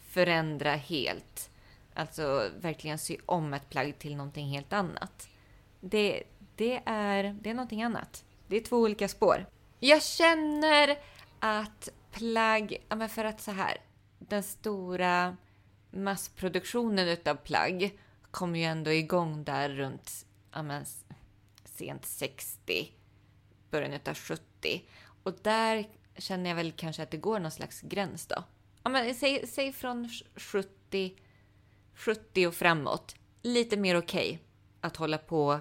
förändra 0.09 0.75
helt. 0.75 1.49
Alltså 1.93 2.49
verkligen 2.59 2.97
sy 2.99 3.17
om 3.25 3.53
ett 3.53 3.69
plagg 3.69 3.99
till 3.99 4.15
någonting 4.15 4.47
helt 4.47 4.73
annat. 4.73 5.27
Det, 5.79 6.23
det, 6.55 6.81
är, 6.85 7.23
det 7.41 7.49
är 7.49 7.53
någonting 7.53 7.83
annat. 7.83 8.23
Det 8.47 8.55
är 8.57 8.61
två 8.61 8.77
olika 8.77 9.07
spår. 9.07 9.45
Jag 9.79 10.03
känner 10.03 10.97
att 11.39 11.89
plagg, 12.11 12.77
ja 12.89 12.95
men 12.95 13.09
för 13.09 13.25
att 13.25 13.41
så 13.41 13.51
här, 13.51 13.77
den 14.19 14.43
stora 14.43 15.37
massproduktionen 15.95 17.17
av 17.25 17.35
plagg 17.35 17.99
kom 18.31 18.55
ju 18.55 18.63
ändå 18.63 18.91
igång 18.91 19.43
där 19.43 19.69
runt 19.69 20.25
ja 20.51 20.61
men, 20.61 20.85
sent 21.65 22.05
60, 22.05 22.91
början 23.69 23.93
utav 23.93 24.15
70. 24.15 24.83
Och 25.23 25.33
där 25.41 25.89
känner 26.17 26.49
jag 26.49 26.55
väl 26.55 26.71
kanske 26.71 27.03
att 27.03 27.11
det 27.11 27.17
går 27.17 27.39
någon 27.39 27.51
slags 27.51 27.81
gräns 27.81 28.27
då. 28.27 28.43
Ja 28.83 28.89
men 28.89 29.15
säg, 29.15 29.47
säg 29.47 29.73
från 29.73 30.09
70, 30.35 31.15
70 31.93 32.47
och 32.47 32.53
framåt. 32.53 33.15
Lite 33.41 33.77
mer 33.77 33.97
okej 33.97 34.39
att 34.81 34.97
hålla 34.97 35.17
på 35.17 35.59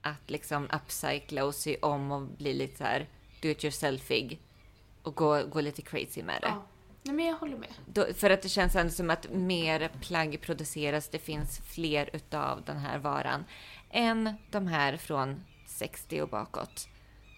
att 0.00 0.30
liksom 0.30 0.70
upcycla 0.72 1.44
och 1.44 1.54
sy 1.54 1.76
om 1.82 2.12
och 2.12 2.22
bli 2.22 2.54
lite 2.54 2.76
så 2.76 2.84
här 2.84 3.08
do 3.42 3.48
it 3.48 3.64
yourselfig 3.64 4.40
och 5.02 5.14
gå, 5.14 5.46
gå 5.46 5.60
lite 5.60 5.82
crazy 5.82 6.22
med 6.22 6.40
det. 6.40 6.48
ja. 6.48 6.66
Nej 7.06 7.14
men 7.14 7.26
jag 7.26 7.34
håller 7.34 7.56
med. 7.56 7.72
Då, 7.86 8.06
för 8.14 8.30
att 8.30 8.42
det 8.42 8.48
känns 8.48 8.76
ändå 8.76 8.92
som 8.92 9.10
att 9.10 9.30
mer 9.30 9.90
plagg 10.00 10.40
produceras, 10.40 11.08
det 11.08 11.18
finns 11.18 11.58
fler 11.58 12.10
utav 12.12 12.62
den 12.64 12.76
här 12.76 12.98
varan 12.98 13.44
än 13.90 14.34
de 14.50 14.66
här 14.66 14.96
från 14.96 15.44
60 15.66 16.22
och 16.22 16.28
bakåt. 16.28 16.88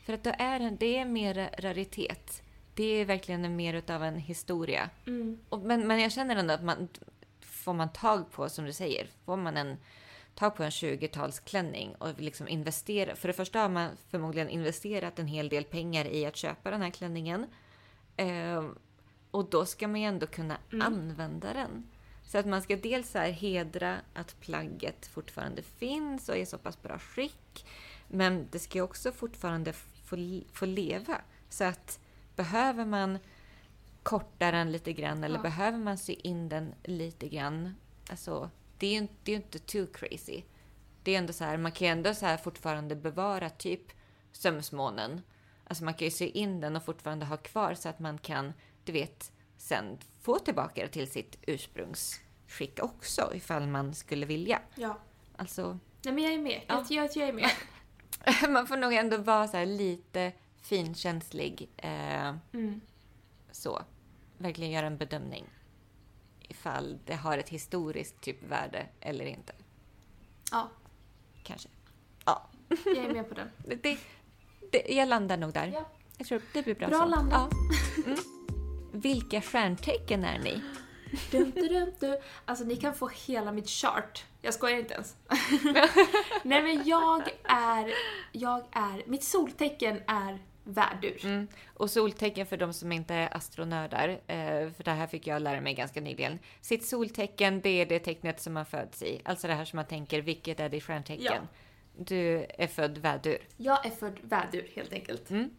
För 0.05 0.13
att 0.13 0.25
då 0.25 0.33
är 0.39 0.59
det, 0.59 0.71
det 0.71 0.99
är 0.99 1.05
mer 1.05 1.51
raritet. 1.59 2.43
Det 2.75 2.85
är 2.85 3.05
verkligen 3.05 3.57
mer 3.57 3.75
utav 3.75 4.05
en 4.05 4.17
historia. 4.17 4.91
Mm. 5.07 5.39
Och, 5.49 5.61
men, 5.61 5.87
men 5.87 6.01
jag 6.01 6.13
känner 6.13 6.37
ändå 6.37 6.55
att 6.55 6.65
man 6.65 6.89
får 7.41 7.73
man 7.73 7.93
tag 7.93 8.33
på, 8.33 8.49
som 8.49 8.65
du 8.65 8.73
säger, 8.73 9.09
får 9.25 9.37
man 9.37 9.57
en 9.57 9.77
tag 10.35 10.57
på 10.57 10.63
en 10.63 10.71
20-talsklänning 10.71 11.95
och 11.99 12.21
liksom 12.21 12.49
investera. 12.49 13.17
För 13.17 13.29
det 13.29 13.35
första 13.35 13.61
har 13.61 13.69
man 13.69 13.91
förmodligen 14.11 14.49
investerat 14.49 15.19
en 15.19 15.27
hel 15.27 15.49
del 15.49 15.65
pengar 15.65 16.07
i 16.07 16.27
att 16.27 16.37
köpa 16.37 16.71
den 16.71 16.83
här 16.83 16.91
klänningen. 16.91 17.47
Ehm, 18.17 18.79
och 19.37 19.51
då 19.51 19.66
ska 19.66 19.88
man 19.88 20.01
ju 20.01 20.07
ändå 20.07 20.27
kunna 20.27 20.57
använda 20.81 21.53
den. 21.53 21.88
Så 22.25 22.38
att 22.38 22.46
man 22.46 22.62
ska 22.62 22.77
dels 22.77 23.11
så 23.11 23.18
här 23.18 23.31
hedra 23.31 23.96
att 24.14 24.40
plagget 24.40 25.07
fortfarande 25.07 25.62
finns 25.62 26.29
och 26.29 26.37
är 26.37 26.44
så 26.44 26.59
pass 26.59 26.83
bra 26.83 26.99
skick. 26.99 27.66
Men 28.09 28.49
det 28.51 28.59
ska 28.59 28.79
ju 28.79 28.83
också 28.83 29.12
fortfarande 29.12 29.72
få, 29.72 30.40
få 30.53 30.66
leva. 30.66 31.20
Så 31.49 31.64
att 31.64 32.01
behöver 32.37 32.85
man 32.85 33.18
korta 34.03 34.51
den 34.51 34.72
lite 34.72 34.92
grann 34.92 35.25
eller 35.25 35.37
Ja. 35.37 35.42
behöver 35.42 35.79
man 35.79 35.99
sy 35.99 36.12
in 36.12 36.49
den 36.49 36.75
lite 36.85 37.29
grann. 37.29 37.75
Alltså, 38.11 38.51
det 38.79 38.87
är 38.87 38.90
ju 38.90 38.96
inte, 38.96 39.14
det 39.25 39.33
är 39.33 39.37
inte 39.37 39.59
too 39.59 39.87
crazy. 39.87 40.42
Det 41.03 41.14
är 41.14 41.18
ändå 41.18 41.33
så 41.33 41.44
här, 41.44 41.57
man 41.57 41.72
kan 41.72 41.87
ju 41.87 41.92
ändå 41.92 42.14
så 42.14 42.27
här 42.27 42.37
fortfarande 42.37 42.96
bevara 42.96 43.51
typ 43.51 43.92
sömsmånen. 44.33 45.22
Alltså 45.64 45.85
man 45.85 45.94
kan 45.94 46.05
ju 46.05 46.11
sy 46.11 46.27
in 46.27 46.61
den 46.61 46.77
och 46.77 46.85
fortfarande 46.85 47.27
ha 47.27 47.37
kvar 47.37 47.75
så 47.75 47.88
att 47.88 47.99
man 47.99 48.18
kan, 48.18 48.53
du 48.87 48.92
vet, 48.92 49.33
sen 49.57 49.99
få 50.20 50.38
tillbaka 50.38 50.83
det 50.83 50.88
till 50.88 51.11
sitt 51.11 51.38
ursprungsskick 51.46 52.79
också 52.83 53.33
ifall 53.35 53.66
man 53.66 53.94
skulle 53.94 54.27
vilja. 54.27 54.61
Ja. 54.75 54.99
Alltså, 55.37 55.79
Nej 56.03 56.14
men 56.14 56.25
jag 56.25 56.33
är 56.35 56.38
med. 56.38 56.61
Ja. 56.68 56.85
Jag, 56.90 57.05
jag, 57.05 57.16
jag 57.16 57.29
är 57.29 57.33
med. 57.33 57.51
man 58.53 58.66
får 58.66 58.77
nog 58.77 58.92
ändå 58.94 59.16
vara 59.16 59.49
så 59.49 59.64
lite 59.64 60.33
finkänslig. 60.62 61.68
Eh, 61.77 62.35
Mm. 62.53 62.81
så. 63.51 63.83
Verkligen 64.38 64.70
göra 64.72 64.87
en 64.87 64.96
bedömning. 64.96 65.44
Ifall 66.49 66.99
det 67.05 67.14
har 67.14 67.38
ett 67.38 67.49
historiskt 67.49 68.20
typ 68.20 68.42
värde 68.42 68.87
eller 69.01 69.25
inte. 69.27 69.53
Ja, 70.53 70.70
Kanske. 71.42 71.68
Ja, 72.25 72.49
jag 72.68 72.96
är 72.96 73.12
med 73.12 73.29
på 73.29 73.35
den. 73.35 73.49
det, 73.83 73.99
det, 74.72 74.94
jag 74.94 75.09
landar 75.09 75.37
nog 75.37 75.53
där. 75.53 75.66
Ja. 75.66 75.88
Jag 76.18 76.27
tror 76.27 76.42
det 76.53 76.62
blir 76.62 76.75
bra, 76.75 76.88
Bra 76.88 76.99
så. 76.99 77.05
landat. 77.07 77.49
Ja. 77.96 78.03
Mm. 78.07 78.18
Vilka 78.97 79.41
stjärntecken 79.41 80.25
är 80.25 80.39
ni? 80.39 80.61
Dum, 81.31 81.51
dum, 81.51 81.93
dum. 82.01 82.17
Alltså 82.45 82.65
ni 82.65 82.77
kan 82.77 82.95
få 82.95 83.09
hela 83.09 83.53
mitt 83.53 83.69
chart. 83.69 84.25
Jag 84.43 84.55
skojar 84.55 84.79
inte 84.79 84.95
ens. 84.95 85.17
Nej 86.43 86.63
men 86.63 86.85
jag 86.87 87.23
är, 87.45 87.95
jag 88.33 88.65
är, 88.73 89.03
mitt 89.07 89.25
soltecken 89.25 90.01
är 90.07 90.39
värdur. 90.65 91.25
Mm. 91.25 91.49
Och 91.75 91.91
soltecken 91.91 92.47
för 92.47 92.57
de 92.57 92.73
som 92.73 92.93
inte 92.93 93.15
är 93.15 93.37
astronördar, 93.37 94.09
eh, 94.09 94.71
för 94.73 94.85
det 94.85 94.91
här 94.91 95.07
fick 95.07 95.27
jag 95.27 95.43
lära 95.43 95.61
mig 95.61 95.75
ganska 95.75 96.01
nyligen. 96.01 96.39
Sitt 96.61 96.87
soltecken, 96.87 97.61
det 97.61 97.71
är 97.71 97.87
det 97.87 97.99
tecknet 97.99 98.41
som 98.41 98.53
man 98.53 98.67
föds 98.67 99.03
i. 99.03 99.21
Alltså 99.25 99.47
det 99.47 99.55
här 99.55 99.65
som 99.65 99.77
man 99.77 99.87
tänker, 99.87 100.21
vilket 100.21 100.61
är 100.61 100.69
ditt 100.69 100.85
stjärntecken? 100.85 101.25
Ja. 101.25 101.41
Du 101.99 102.47
är 102.59 102.67
född 102.67 102.99
vädur. 102.99 103.39
Jag 103.57 103.87
är 103.87 103.91
född 103.91 104.19
värdur 104.23 104.71
helt 104.75 104.93
enkelt. 104.93 105.31
Mm. 105.31 105.51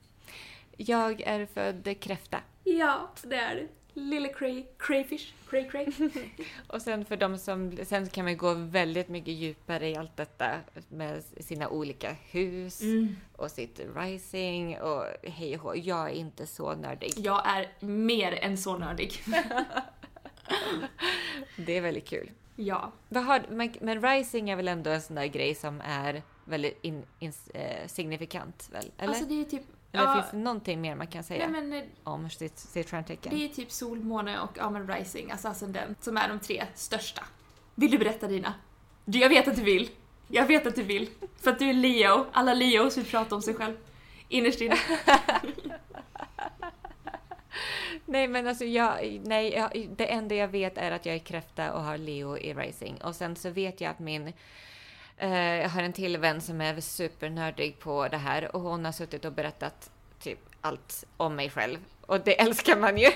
Jag 0.77 1.21
är 1.21 1.45
född 1.45 1.99
kräfta. 1.99 2.39
Ja, 2.63 3.11
det 3.23 3.35
är 3.35 3.55
det. 3.55 3.67
Lille 3.93 4.27
cray, 4.33 4.63
crayfish, 4.79 5.33
cray 5.49 5.69
cray. 5.69 5.87
Och 6.67 6.81
sen 6.81 7.05
för 7.05 7.17
de 7.17 7.37
som, 7.37 7.77
sen 7.85 8.09
kan 8.09 8.25
man 8.25 8.37
gå 8.37 8.53
väldigt 8.53 9.07
mycket 9.09 9.33
djupare 9.33 9.89
i 9.89 9.95
allt 9.95 10.17
detta 10.17 10.59
med 10.89 11.23
sina 11.39 11.69
olika 11.69 12.15
hus 12.31 12.81
Mm. 12.81 13.15
och 13.35 13.51
sitt 13.51 13.81
rising 13.95 14.79
och 14.81 15.03
hej 15.23 15.55
och 15.55 15.61
hå. 15.61 15.75
Jag 15.75 16.09
är 16.09 16.13
inte 16.13 16.47
så 16.47 16.75
nördig. 16.75 17.13
Jag 17.17 17.47
är 17.47 17.85
mer 17.85 18.31
än 18.31 18.57
så 18.57 18.77
nördig. 18.77 19.13
Det 21.57 21.77
är 21.77 21.81
väldigt 21.81 22.07
kul. 22.07 22.31
Ja. 22.55 22.91
Har, 23.13 23.45
men, 23.49 23.73
men 23.81 24.01
rising 24.01 24.49
är 24.49 24.55
väl 24.55 24.67
ändå 24.67 24.89
en 24.89 25.01
sån 25.01 25.15
där 25.15 25.25
grej 25.25 25.55
som 25.55 25.81
är 25.85 26.21
väldigt 26.45 26.77
in, 26.81 27.03
in, 27.19 27.33
eh, 27.53 27.87
signifikant 27.87 28.69
väl? 28.73 28.91
Eller? 28.97 29.09
Alltså 29.09 29.25
det 29.25 29.41
är 29.41 29.45
typ... 29.45 29.63
Eller 29.97 30.07
ja, 30.07 30.21
finns 30.21 30.31
det 30.31 30.37
någonting 30.37 30.81
mer 30.81 30.95
man 30.95 31.07
kan 31.07 31.23
säga 31.23 31.47
nej 31.49 31.61
men 31.61 31.73
eh, 31.73 31.87
om 32.03 32.29
sitt, 32.29 32.59
sitt 32.59 32.89
stjärntecken? 32.89 33.37
det 33.37 33.45
är 33.45 33.49
typ 33.49 33.71
sol, 33.71 33.99
måne 33.99 34.39
och 34.39 34.51
ja, 34.55 34.69
men 34.69 34.87
rising, 34.87 35.31
alltså 35.31 35.47
ascendent, 35.47 36.03
som 36.03 36.17
är 36.17 36.29
de 36.29 36.39
tre 36.39 36.65
största. 36.75 37.23
Vill 37.75 37.91
du 37.91 37.97
berätta 37.97 38.27
dina? 38.27 38.53
Du, 39.05 39.19
jag 39.19 39.29
vet 39.29 39.47
att 39.47 39.55
du 39.55 39.63
vill. 39.63 39.89
Jag 40.27 40.45
vet 40.45 40.67
att 40.67 40.75
du 40.75 40.83
vill. 40.83 41.09
För 41.41 41.51
att 41.51 41.59
du 41.59 41.69
är 41.69 41.73
Leo. 41.73 42.25
Alla 42.31 42.53
Leos 42.53 42.97
vill 42.97 43.05
prata 43.05 43.35
om 43.35 43.41
sig 43.41 43.53
själv. 43.53 43.75
Innerst 44.27 44.61
inne. 44.61 44.77
Nej 48.05 48.27
men 48.27 48.47
alltså 48.47 48.65
jag, 48.65 49.21
nej, 49.23 49.53
jag, 49.53 49.89
det 49.97 50.05
enda 50.05 50.35
jag 50.35 50.47
vet 50.47 50.77
är 50.77 50.91
att 50.91 51.05
jag 51.05 51.15
är 51.15 51.19
kräfta 51.19 51.73
och 51.73 51.83
har 51.83 51.97
Leo 51.97 52.37
i 52.37 52.53
Rising. 52.53 52.97
Och 53.03 53.15
sen 53.15 53.35
så 53.35 53.49
vet 53.49 53.81
jag 53.81 53.91
att 53.91 53.99
min, 53.99 54.33
jag 55.19 55.69
har 55.69 55.83
en 55.83 55.93
till 55.93 56.17
vän 56.17 56.41
som 56.41 56.61
är 56.61 56.81
supernördig 56.81 57.79
på 57.79 58.07
det 58.07 58.17
här 58.17 58.55
och 58.55 58.61
hon 58.61 58.85
har 58.85 58.91
suttit 58.91 59.25
och 59.25 59.33
berättat 59.33 59.89
typ 60.19 60.39
allt 60.61 61.03
om 61.17 61.35
mig 61.35 61.49
själv. 61.49 61.77
Och 62.01 62.19
det 62.19 62.41
älskar 62.41 62.77
man 62.77 62.97
ju. 62.97 63.07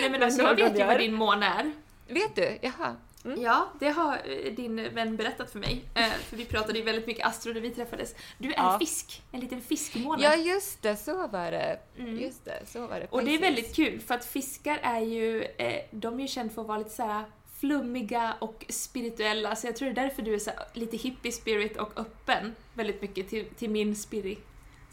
Nej 0.00 0.10
men 0.10 0.22
alltså 0.22 0.42
jag 0.42 0.54
vet 0.54 0.78
ju 0.78 0.84
vad 0.84 0.98
din 0.98 1.14
måne 1.14 1.46
är. 1.46 1.72
vet 2.14 2.36
du? 2.36 2.58
Jaha. 2.62 2.96
Mm. 3.24 3.42
Ja, 3.42 3.68
det 3.80 3.88
har 3.90 4.12
eh, 4.24 4.52
din 4.52 4.94
vän 4.94 5.16
berättat 5.16 5.50
för 5.52 5.58
mig. 5.58 5.84
Eh, 5.94 6.04
för 6.10 6.36
vi 6.36 6.44
pratade 6.44 6.78
ju 6.78 6.84
väldigt 6.84 7.06
mycket 7.06 7.26
astro 7.26 7.52
när 7.52 7.60
vi 7.60 7.70
träffades. 7.70 8.14
Du 8.38 8.48
är 8.48 8.54
Ja. 8.56 8.72
en 8.72 8.78
fisk, 8.78 9.22
en 9.32 9.40
liten 9.40 9.60
fiskmåne. 9.60 10.22
Ja, 10.22 10.34
just 10.36 10.82
det, 10.82 10.96
så 10.96 11.26
var 11.26 11.50
det. 11.50 11.78
Mm. 11.98 12.18
Just 12.18 12.44
det, 12.44 12.62
så 12.66 12.86
var 12.86 13.00
det. 13.00 13.06
Och 13.10 13.24
det 13.24 13.34
är 13.34 13.38
precis. 13.38 13.42
väldigt 13.42 13.76
kul 13.76 14.00
för 14.00 14.14
att 14.14 14.24
fiskar 14.24 14.78
är 14.82 15.00
ju, 15.00 15.42
eh, 15.44 15.80
de 15.90 16.14
är 16.18 16.22
ju 16.22 16.28
kända 16.28 16.54
för 16.54 16.62
att 16.62 16.68
vara 16.68 16.78
lite 16.78 16.90
så 16.90 17.02
här 17.02 17.24
flummiga 17.60 18.36
och 18.38 18.64
spirituella 18.68 19.56
så 19.56 19.66
jag 19.66 19.76
tror 19.76 19.90
det 19.90 20.00
är 20.00 20.04
därför 20.04 20.22
du 20.22 20.34
är 20.34 20.38
så 20.38 20.50
lite 20.72 20.96
hippie 20.96 21.32
spirit 21.32 21.76
och 21.76 22.00
öppen 22.00 22.54
väldigt 22.74 23.02
mycket 23.02 23.28
till, 23.28 23.46
till 23.46 23.70
min 23.70 23.96
spirit 23.96 24.46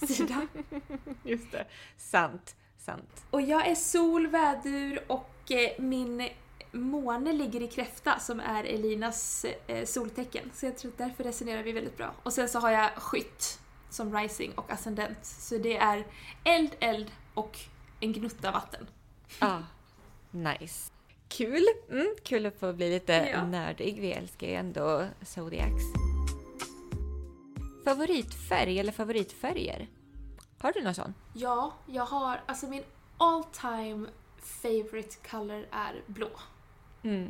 sida. 0.08 0.47
Just 1.23 1.51
det. 1.51 1.65
Sant, 1.97 2.56
sant. 2.77 3.25
och 3.30 3.41
jag 3.41 3.67
är 3.67 3.75
sol, 3.75 4.27
vädur 4.27 5.03
och 5.08 5.51
eh, 5.51 5.82
min 5.82 6.30
måne 6.71 7.34
ligger 7.34 7.62
i 7.62 7.67
kräfta 7.67 8.19
som 8.19 8.39
är 8.39 8.63
Elinas 8.63 9.45
eh, 9.67 9.86
soltecken. 9.86 10.51
Så 10.53 10.65
jag 10.65 10.77
tror 10.77 10.91
att 10.91 10.97
därför 10.97 11.23
resonerar 11.23 11.63
vi 11.63 11.71
väldigt 11.71 11.97
bra. 11.97 12.13
Och 12.23 12.34
sen 12.34 12.49
så 12.49 12.60
har 12.60 12.71
jag 12.71 12.91
skytt 12.95 13.60
som 13.89 14.17
rising 14.17 14.51
och 14.56 14.71
ascendent. 14.71 15.25
Så 15.25 15.58
det 15.58 15.77
är 15.77 16.06
eld, 16.43 16.71
eld 16.80 17.12
och 17.34 17.60
en 17.99 18.13
gnutta 18.13 18.51
vatten. 18.51 18.88
Ja, 19.39 19.63
nice. 20.32 20.91
Kul! 21.30 21.66
Mm, 21.90 22.16
kul 22.24 22.46
att 22.46 22.60
få 22.60 22.74
bli 22.74 22.90
lite 22.90 23.13
Ja. 23.32 23.46
nördig. 23.48 24.02
Vi 24.02 24.12
älskar 24.12 24.48
ju 24.48 24.54
ändå 24.54 25.06
Zodiacs. 25.22 25.84
Favoritfärg 27.86 28.80
eller 28.80 28.92
favoritfärger? 28.92 29.88
Har 30.60 30.74
du 30.74 30.84
någon 30.84 30.96
sån? 30.96 31.13
Ja, 31.34 31.74
jag 31.86 32.06
har, 32.06 32.42
alltså 32.46 32.68
min 32.68 32.84
all 33.18 33.44
time 33.44 34.08
favorite 34.38 35.16
color 35.32 35.66
är 35.72 36.02
blå. 36.08 36.30
Mm. 37.04 37.30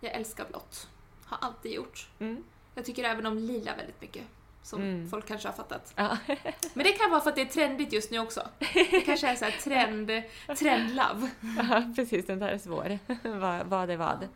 Jag 0.00 0.12
älskar 0.12 0.46
blått. 0.48 0.88
Har 1.24 1.38
alltid 1.40 1.72
gjort. 1.72 2.08
Mm. 2.18 2.44
Jag 2.74 2.84
tycker 2.84 3.04
även 3.04 3.26
om 3.26 3.38
lila 3.38 3.76
väldigt 3.76 4.00
mycket. 4.00 4.22
Som 4.68 4.82
Mm. 4.82 5.10
folk 5.10 5.26
kanske 5.28 5.48
har 5.48 5.52
fattat. 5.52 5.92
Ja. 5.96 6.16
Men 6.74 6.84
det 6.86 6.92
kan 6.92 7.10
vara 7.10 7.20
för 7.20 7.30
att 7.30 7.36
det 7.36 7.42
är 7.42 7.46
trendigt 7.46 7.92
just 7.92 8.10
nu 8.10 8.18
också. 8.18 8.48
Det 8.90 9.00
kanske 9.06 9.28
är 9.28 9.34
så 9.36 9.44
här 9.44 9.52
trend, 9.52 10.10
trendlove. 10.58 11.30
ja, 11.70 11.92
precis. 11.96 12.26
Den 12.26 12.38
där 12.38 12.48
är 12.48 12.58
svår. 12.58 12.98
vad, 13.38 13.66
vad 13.66 13.90
är 13.90 13.96
vad? 13.96 14.28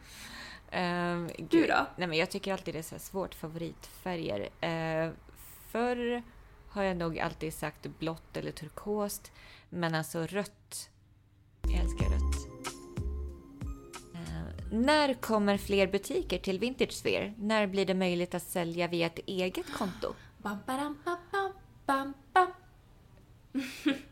Ehm, 0.70 1.30
Du 1.50 1.66
då? 1.66 1.86
Nej, 1.96 2.08
men 2.08 2.18
jag 2.18 2.30
tycker 2.30 2.52
alltid 2.52 2.74
det 2.74 2.78
är 2.78 2.82
så 2.82 2.98
svårt 2.98 3.34
favoritfärger. 3.34 4.40
Uh, 4.40 5.12
förr 5.70 6.22
har 6.68 6.82
jag 6.82 6.96
nog 6.96 7.18
alltid 7.20 7.54
sagt 7.54 7.86
blått 7.98 8.36
eller 8.36 8.50
turkost. 8.52 9.32
Men 9.68 9.94
alltså 9.94 10.26
rött. 10.26 10.88
Jag 11.62 11.80
älskar 11.80 12.11
när 14.72 15.14
kommer 15.14 15.58
fler 15.58 15.86
butiker 15.86 16.38
till 16.38 16.58
Vintage 16.58 16.92
Sphere? 16.92 17.34
När 17.38 17.66
blir 17.66 17.86
det 17.86 17.94
möjligt 17.94 18.34
att 18.34 18.42
sälja 18.42 18.88
via 18.88 19.06
ett 19.06 19.18
eget 19.26 19.72
konto? 19.72 20.14
Bam, 20.38 20.58
badam, 20.66 20.98
bam, 21.86 22.14
bam. 22.32 22.52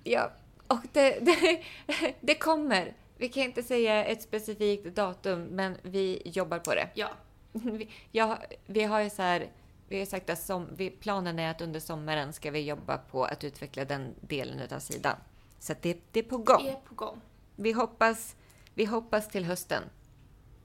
Ja, 0.05 0.33
och 0.67 0.81
det, 0.93 1.19
det, 1.21 1.63
det 2.21 2.35
kommer. 2.35 2.95
Vi 3.17 3.29
kan 3.29 3.43
inte 3.43 3.63
säga 3.63 4.05
ett 4.05 4.23
specifikt 4.23 4.97
datum, 4.97 5.43
men 5.43 5.77
vi 5.83 6.23
jobbar 6.25 6.59
på 6.59 6.75
det. 6.75 6.89
Ja, 6.95 7.11
Vi, 7.53 7.89
ja, 8.13 8.39
vi 8.67 8.83
har 8.83 9.01
ju 9.01 9.11
så 9.11 9.23
här, 9.23 9.49
vi 9.89 9.99
har 9.99 10.07
sagt 10.07 10.31
att 10.31 10.39
som, 10.39 10.69
vi, 10.77 10.91
planen 10.91 11.39
är 11.39 11.51
att 11.51 11.61
under 11.61 11.81
sommaren 11.81 12.33
ska 12.33 12.51
vi 12.51 12.61
jobba 12.61 12.99
på 12.99 13.25
att 13.25 13.45
utveckla 13.45 13.85
den 13.85 14.15
delen 14.21 14.61
av 14.73 14.79
sidan. 14.79 15.17
Så 15.59 15.75
det, 15.81 15.99
det 16.13 16.21
är 16.21 16.25
på 16.25 16.39
gång. 16.39 16.67
är 16.67 16.75
på 16.75 16.95
gång. 16.95 17.21
Vi 17.57 17.73
hoppas, 17.73 18.37
vi 18.75 18.85
hoppas 18.85 19.29
till 19.29 19.45
hösten. 19.45 19.83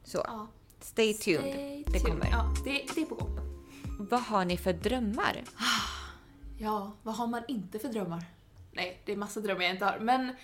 Så, 0.05 0.17
Ja. 0.27 0.47
stay 0.79 1.13
tuned. 1.13 1.53
Stay 1.53 1.83
Det 1.93 1.99
kommer. 1.99 2.27
Ja, 2.31 2.53
det, 2.63 2.85
det 2.95 3.01
är 3.01 3.05
på 3.05 3.15
gång. 3.15 3.39
Vad 3.99 4.21
har 4.21 4.45
ni 4.45 4.57
för 4.57 4.73
drömmar? 4.73 5.43
Ja, 6.59 6.91
vad 7.03 7.15
har 7.15 7.27
man 7.27 7.43
inte 7.47 7.79
för 7.79 7.87
drömmar? 7.87 8.23
Nej, 8.71 9.01
det 9.05 9.11
är 9.11 9.17
massa 9.17 9.39
drömmar 9.39 9.61
jag 9.61 9.71
inte 9.71 9.85
har. 9.85 9.99
Men 9.99 10.35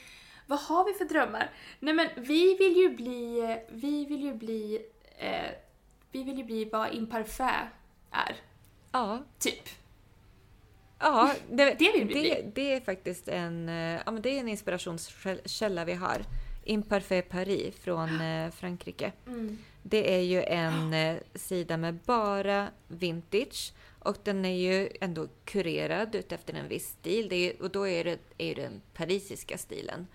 vad 0.48 0.60
har 0.60 0.86
vi 0.86 0.94
för 0.94 1.06
drömmar? 1.06 1.52
Nej 1.80 1.94
men 1.94 2.08
vi 2.18 2.58
vill 2.58 2.76
ju 2.78 2.96
bli, 2.96 3.60
vi 3.72 4.06
vill 4.06 4.22
ju 4.24 4.34
bli, 4.34 4.86
eh, 5.18 5.52
vi 6.12 6.24
vill 6.24 6.38
ju 6.38 6.44
bli 6.44 6.66
vad 6.66 6.94
Imparfait 6.94 7.68
är. 8.12 8.36
Ja, 8.92 9.20
Typ. 9.40 9.70
Ja, 11.00 11.34
det, 11.50 11.66
Det 11.80 12.04
det, 12.04 12.56
det 12.56 12.74
är 12.74 12.82
faktiskt 12.82 13.28
en, 13.28 13.70
eh, 13.70 14.02
ja, 14.06 14.12
men 14.12 14.22
det 14.22 14.30
är 14.30 14.40
en 14.40 14.48
inspirationskälla 14.48 15.86
vi 15.86 15.94
har. 15.94 16.22
Imparfait 16.64 17.30
Paris 17.30 17.76
från 17.76 18.22
eh, 18.22 18.52
Frankrike. 18.52 19.12
Mm. 19.28 19.58
Det 19.84 20.16
är 20.16 20.22
ju 20.22 20.44
en 20.44 20.94
eh, 20.94 21.18
sida 21.36 21.78
med 21.78 21.94
bara 21.96 22.68
vintage 22.88 23.74
och 24.00 24.18
den 24.24 24.46
är 24.46 24.56
ju 24.56 24.90
ändå 25.02 25.28
kurerad 25.46 26.16
utefter 26.16 26.54
en 26.54 26.68
viss 26.68 26.88
stil. 26.90 27.30
Det 27.30 27.38
ju- 27.38 27.54
och 27.60 27.70
då 27.72 27.88
är 27.88 28.04
det, 28.04 28.20
är 28.38 28.48
ju 28.48 28.54
den 28.54 28.82
parisiska 28.94 29.58
stilen 29.58 30.08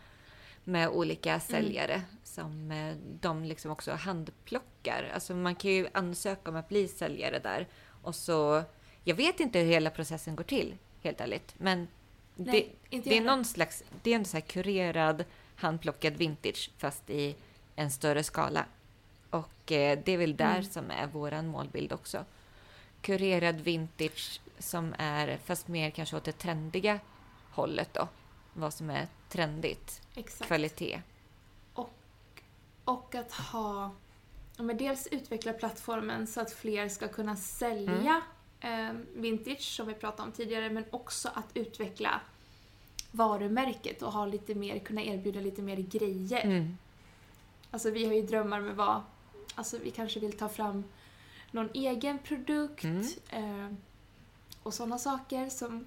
med 0.64 0.88
olika 0.88 1.40
säljare 1.40 2.02
som 2.24 2.70
eh, 2.70 2.94
de 3.20 3.44
liksom 3.44 3.70
också 3.70 3.92
handplockar. 3.92 5.10
Alltså 5.14 5.34
man 5.34 5.54
kan 5.54 5.70
ju 5.70 5.86
ansöka 5.92 6.50
om 6.50 6.56
att 6.56 6.68
bli 6.68 6.88
säljare 6.88 7.38
där 7.38 7.66
och 8.02 8.14
så 8.14 8.62
jag 9.04 9.14
vet 9.14 9.40
inte 9.40 9.58
hur 9.58 9.66
hela 9.66 9.90
processen 9.90 10.36
går 10.36 10.44
till, 10.44 10.74
helt 11.02 11.20
ärligt. 11.20 11.54
Men 11.58 11.88
Nej, 12.36 12.74
det, 12.90 12.98
det 13.00 13.16
är 13.16 13.20
någon 13.20 13.44
slags, 13.44 13.84
det 14.02 14.10
är 14.12 14.16
en 14.16 14.24
så 14.24 14.36
här 14.36 14.44
kurerad, 14.44 15.24
handplockad 15.56 16.16
vintage 16.16 16.70
fast 16.78 17.10
i 17.10 17.36
en 17.76 17.90
större 17.90 18.22
skala. 18.22 18.64
Och 19.30 19.72
eh, 19.72 19.98
det 20.04 20.12
är 20.12 20.18
väl 20.18 20.36
där 20.36 20.50
Mm. 20.58 20.64
som 20.64 20.90
är 20.90 21.06
våran 21.06 21.46
målbild 21.46 21.92
också. 21.92 22.24
Kurerad 23.00 23.60
vintage 23.60 24.40
som 24.58 24.94
är, 24.98 25.38
fast 25.44 25.68
mer 25.68 25.90
kanske 25.90 26.16
åt 26.16 26.24
det 26.24 26.32
trendiga 26.32 27.00
hållet 27.50 27.94
då. 27.94 28.08
Vad 28.52 28.74
som 28.74 28.90
är 28.90 29.08
trendigt. 29.28 30.02
Exakt. 30.14 30.46
Kvalitet. 30.48 31.00
Och 32.84 33.14
att 33.14 33.32
ha, 33.32 33.90
men 34.56 34.76
dels 34.76 35.06
utveckla 35.06 35.52
plattformen 35.52 36.26
så 36.26 36.40
att 36.40 36.52
fler 36.52 36.88
ska 36.88 37.08
kunna 37.08 37.36
sälja 37.36 38.22
eh, 38.60 38.92
vintage 39.14 39.60
som 39.60 39.86
vi 39.86 39.94
pratade 39.94 40.22
om 40.22 40.32
tidigare, 40.32 40.70
men 40.70 40.84
också 40.90 41.30
att 41.34 41.46
utveckla 41.54 42.20
varumärket 43.16 44.02
och 44.02 44.12
ha 44.12 44.26
lite 44.26 44.54
mer, 44.54 44.78
kunna 44.78 45.02
erbjuda 45.02 45.40
lite 45.40 45.62
mer 45.62 45.76
grejer. 45.76 46.44
Mm. 46.44 46.78
Alltså 47.70 47.90
vi 47.90 48.06
har 48.06 48.12
ju 48.14 48.22
drömmar 48.22 48.60
med 48.60 48.76
vad, 48.76 49.02
alltså 49.54 49.78
vi 49.84 49.90
kanske 49.90 50.20
vill 50.20 50.32
ta 50.32 50.48
fram 50.48 50.84
någon 51.50 51.68
egen 51.74 52.18
produkt 52.18 52.84
Mm. 52.84 53.06
eh, 53.30 53.72
och 54.62 54.74
sådana 54.74 54.98
saker 54.98 55.48
som, 55.48 55.86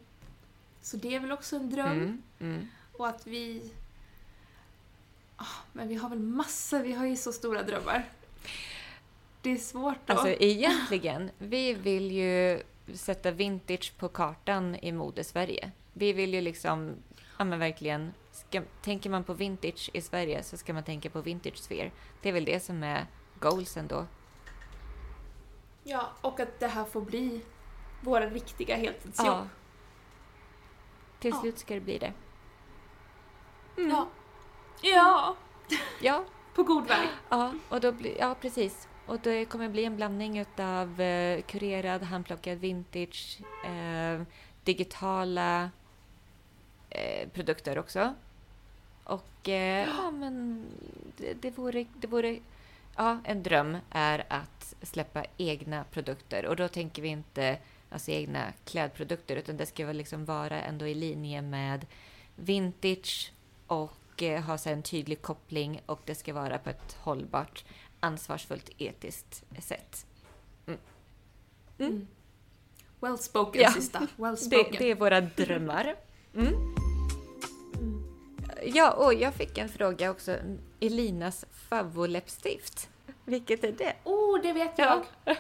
så 0.82 0.98
det 0.98 1.15
är 1.15 1.20
väl 1.20 1.32
också 1.32 1.56
en 1.56 1.70
dröm. 1.70 1.92
Mm. 1.92 2.22
Mm. 2.39 2.68
Och 2.98 3.08
att 3.08 3.28
vi... 3.28 3.72
Ah, 5.36 5.46
men 5.74 5.88
vi 5.88 5.96
har 5.96 6.10
väl 6.10 6.20
massa, 6.20 6.80
vi 6.84 6.94
har 6.94 7.06
ju 7.06 7.15
så 7.15 7.32
stora 7.34 7.63
drömmar. 7.63 8.10
Det 9.42 9.52
är 9.52 9.58
svårt 9.58 9.98
då. 10.06 10.13
Alltså 10.13 10.30
egentligen, 10.39 11.32
vi 11.38 11.74
vill 11.74 12.12
ju 12.12 12.63
sätta 12.94 13.32
vintage 13.32 13.94
på 13.98 14.10
kartan 14.10 14.76
i 14.76 14.92
mode-Sverige. 14.92 15.72
Vi 15.94 16.13
vill 16.13 16.34
ju 16.34 16.42
liksom, 16.42 16.96
ja 17.39 17.45
men 17.45 17.60
verkligen, 17.60 18.13
ska, 18.32 18.62
tänker 18.82 19.10
man 19.10 19.23
på 19.23 19.34
vintage 19.34 19.89
i 19.93 20.02
Sverige 20.02 20.43
så 20.43 20.58
ska 20.58 20.73
man 20.73 20.84
tänka 20.84 21.10
på 21.10 21.21
vintage 21.21 21.58
sphere. 21.58 21.91
Det 22.21 22.30
är 22.30 22.34
väl 22.34 22.45
det 22.45 22.60
som 22.60 22.84
är 22.84 23.06
goalsen 23.39 23.88
då. 23.88 24.06
Ja, 25.84 26.10
och 26.21 26.39
att 26.39 26.60
det 26.60 26.67
här 26.67 26.86
får 26.86 27.02
bli 27.02 27.41
våra 28.02 28.30
riktiga 28.30 28.75
heltidsjobb. 28.75 29.28
Ja. 29.28 29.47
Till 31.19 31.32
Ja. 31.32 31.41
slut 31.41 31.60
ska 31.60 31.73
det 31.73 31.80
bli 31.82 31.97
det. 31.97 32.13
Ja. 33.75 34.08
ja. 34.82 35.36
Ja, 36.02 36.23
På 36.56 36.63
god 36.63 36.88
väg. 36.88 37.08
ja, 37.30 37.54
och 37.69 37.82
då 37.82 37.91
blir, 37.91 38.17
ja 38.19 38.36
precis. 38.41 38.88
Och 39.06 39.19
det 39.19 39.45
kommer 39.45 39.69
bli 39.69 39.86
en 39.86 39.95
blandning 39.95 40.45
av 40.58 41.02
eh, 41.02 41.41
kurerad, 41.41 42.04
handplockad 42.04 42.58
vintage, 42.58 43.39
eh, 43.65 44.21
digitala 44.63 45.69
eh, 46.89 47.30
produkter 47.30 47.78
också. 47.80 48.13
Och 49.04 49.49
eh, 49.49 49.88
ja, 49.88 50.12
men 50.13 50.65
det, 51.17 51.34
det, 51.34 51.52
vore, 51.58 51.86
det 52.02 52.08
vore... 52.08 52.39
Ja, 52.95 53.19
en 53.23 53.43
dröm 53.43 53.78
är 53.89 54.25
att 54.30 54.75
släppa 54.82 55.25
egna 55.38 55.84
produkter. 55.84 56.45
Och 56.45 56.56
då 56.56 56.67
tänker 56.67 57.02
vi 57.02 57.08
inte 57.08 57.58
alltså 57.89 58.12
egna 58.12 58.54
klädprodukter, 58.65 59.36
utan 59.36 59.58
det 59.58 59.65
ska 59.65 59.86
liksom 59.86 60.25
vara 60.25 60.62
ändå 60.62 60.88
i 60.88 60.93
linje 60.93 61.41
med 61.41 61.86
vintage 62.36 63.32
och 63.67 64.23
eh, 64.23 64.41
ha 64.41 64.58
så 64.58 64.69
en 64.69 64.84
tydlig 64.84 65.21
koppling 65.21 65.82
och 65.86 65.99
det 66.06 66.15
ska 66.15 66.34
vara 66.34 66.58
på 66.58 66.69
ett 66.69 66.97
hållbart, 66.99 67.65
ansvarsfullt, 67.99 68.69
etiskt 68.78 69.43
sätt. 69.60 70.06
Mm. 71.80 72.08
Well 72.99 73.17
spoken 73.17 73.62
Ja. 73.62 73.71
sista. 73.71 74.08
Well 74.17 74.32
Det, 74.36 74.38
spoken. 74.38 74.75
det 74.78 74.91
är 74.91 74.95
våra 74.95 75.21
drömmar. 75.21 75.95
Mm. 76.36 76.79
Ja, 78.63 78.91
och 78.91 79.13
jag 79.13 79.34
fick 79.34 79.58
en 79.58 79.69
fråga 79.69 80.12
också. 80.12 80.38
Elinas 80.80 81.45
favoläppstift. 81.52 82.89
Vilket 83.26 83.63
är 83.63 83.72
det? 83.72 83.93
Oh, 84.04 84.41
det 84.41 84.54
vet 84.54 84.78
jag! 84.78 85.06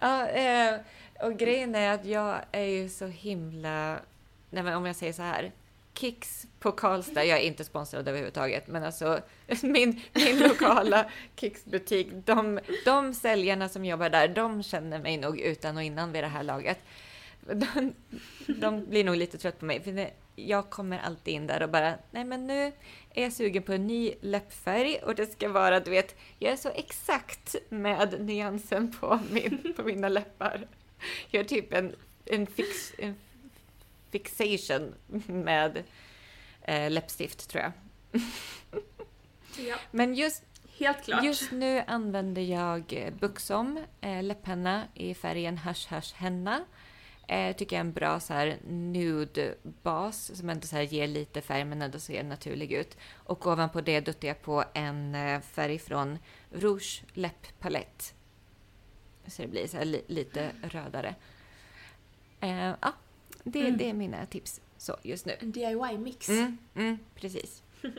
ja, 0.00 0.28
eh, 0.28 0.80
och 1.20 1.38
grejen 1.38 1.74
är 1.74 1.94
att 1.94 2.04
jag 2.04 2.40
är 2.52 2.64
ju 2.64 2.88
så 2.88 3.06
himla... 3.06 3.98
Nej, 4.50 4.62
men 4.62 4.74
om 4.74 4.86
jag 4.86 4.96
säger 4.96 5.12
så 5.12 5.22
här. 5.22 5.52
Kicks 5.94 6.46
på 6.60 6.72
Karlstad, 6.72 7.24
jag 7.24 7.38
är 7.38 7.42
inte 7.42 7.64
sponsrad 7.64 8.08
överhuvudtaget, 8.08 8.68
men 8.68 8.84
alltså 8.84 9.20
min, 9.62 10.00
min 10.12 10.38
lokala 10.38 11.10
Kicks-butik, 11.36 12.08
de, 12.24 12.60
de 12.84 13.14
säljarna 13.14 13.68
som 13.68 13.84
jobbar 13.84 14.10
där, 14.10 14.28
de 14.28 14.62
känner 14.62 14.98
mig 14.98 15.16
nog 15.16 15.40
utan 15.40 15.76
och 15.76 15.82
innan 15.82 16.12
vid 16.12 16.24
det 16.24 16.28
här 16.28 16.42
laget. 16.42 16.78
De, 17.40 17.92
de 18.46 18.84
blir 18.84 19.04
nog 19.04 19.16
lite 19.16 19.38
trött 19.38 19.58
på 19.58 19.64
mig, 19.64 19.80
för 19.80 20.10
jag 20.48 20.70
kommer 20.70 20.98
alltid 20.98 21.34
in 21.34 21.46
där 21.46 21.62
och 21.62 21.70
bara, 21.70 21.94
nej 22.10 22.24
men 22.24 22.46
nu 22.46 22.72
är 23.10 23.22
jag 23.22 23.32
sugen 23.32 23.62
på 23.62 23.72
en 23.72 23.86
ny 23.86 24.14
läppfärg 24.20 24.96
och 24.96 25.14
det 25.14 25.26
ska 25.26 25.48
vara, 25.48 25.80
du 25.80 25.90
vet, 25.90 26.16
jag 26.38 26.52
är 26.52 26.56
så 26.56 26.68
exakt 26.68 27.56
med 27.68 28.20
nyansen 28.20 28.92
på, 29.00 29.20
min, 29.30 29.72
på 29.76 29.82
mina 29.82 30.08
läppar. 30.08 30.66
Jag 31.30 31.40
har 31.40 31.44
typ 31.44 31.72
en, 31.72 31.94
en, 32.24 32.46
fix, 32.46 32.92
en 32.98 33.14
fixation 34.10 34.94
med 35.26 35.82
eh, 36.62 36.90
läppstift, 36.90 37.48
tror 37.50 37.62
jag. 37.62 37.72
Ja. 39.56 39.76
Men 39.90 40.14
just, 40.14 40.42
Helt 40.78 41.04
klart. 41.04 41.24
just 41.24 41.52
nu 41.52 41.82
använder 41.86 42.42
jag 42.42 43.12
Buxom 43.20 43.84
eh, 44.00 44.22
läpphenna 44.22 44.84
i 44.94 45.14
färgen 45.14 45.58
Hush 45.58 45.94
Hush 45.94 46.14
Henna. 46.14 46.64
Eh, 47.28 47.56
tycker 47.56 47.76
jag 47.76 47.80
är 47.80 47.84
en 47.88 47.92
bra 47.92 48.20
så 48.20 48.32
här 48.34 48.58
nude-bas 48.66 50.30
som 50.34 50.48
ändå 50.50 50.66
så 50.66 50.76
här 50.76 50.82
ger 50.82 51.06
lite 51.06 51.40
färg 51.40 51.64
men 51.64 51.82
ändå 51.82 51.98
ser 51.98 52.22
naturlig 52.22 52.72
ut. 52.72 52.96
Och 53.14 53.46
ovanpå 53.46 53.80
det 53.80 54.00
duttar 54.00 54.28
jag 54.28 54.42
på 54.42 54.64
en 54.74 55.14
eh, 55.14 55.40
färg 55.40 55.78
från 55.78 56.18
Rouge 56.50 57.02
läpppalett. 57.12 58.14
Så 59.26 59.42
det 59.42 59.48
blir 59.48 59.66
så 59.66 59.84
li 59.84 60.02
lite 60.06 60.50
rödare. 60.62 61.14
Eh, 62.40 62.50
ja, 62.80 62.92
det, 63.44 63.60
Mm. 63.60 63.76
det 63.76 63.88
är 63.90 63.92
mina 63.92 64.26
tips 64.26 64.60
så 64.78 64.96
just 65.02 65.26
nu. 65.26 65.36
En 65.40 65.52
DIY-mix. 65.52 66.28
Mm, 66.28 66.58
mm, 66.74 66.98
precis. 67.14 67.62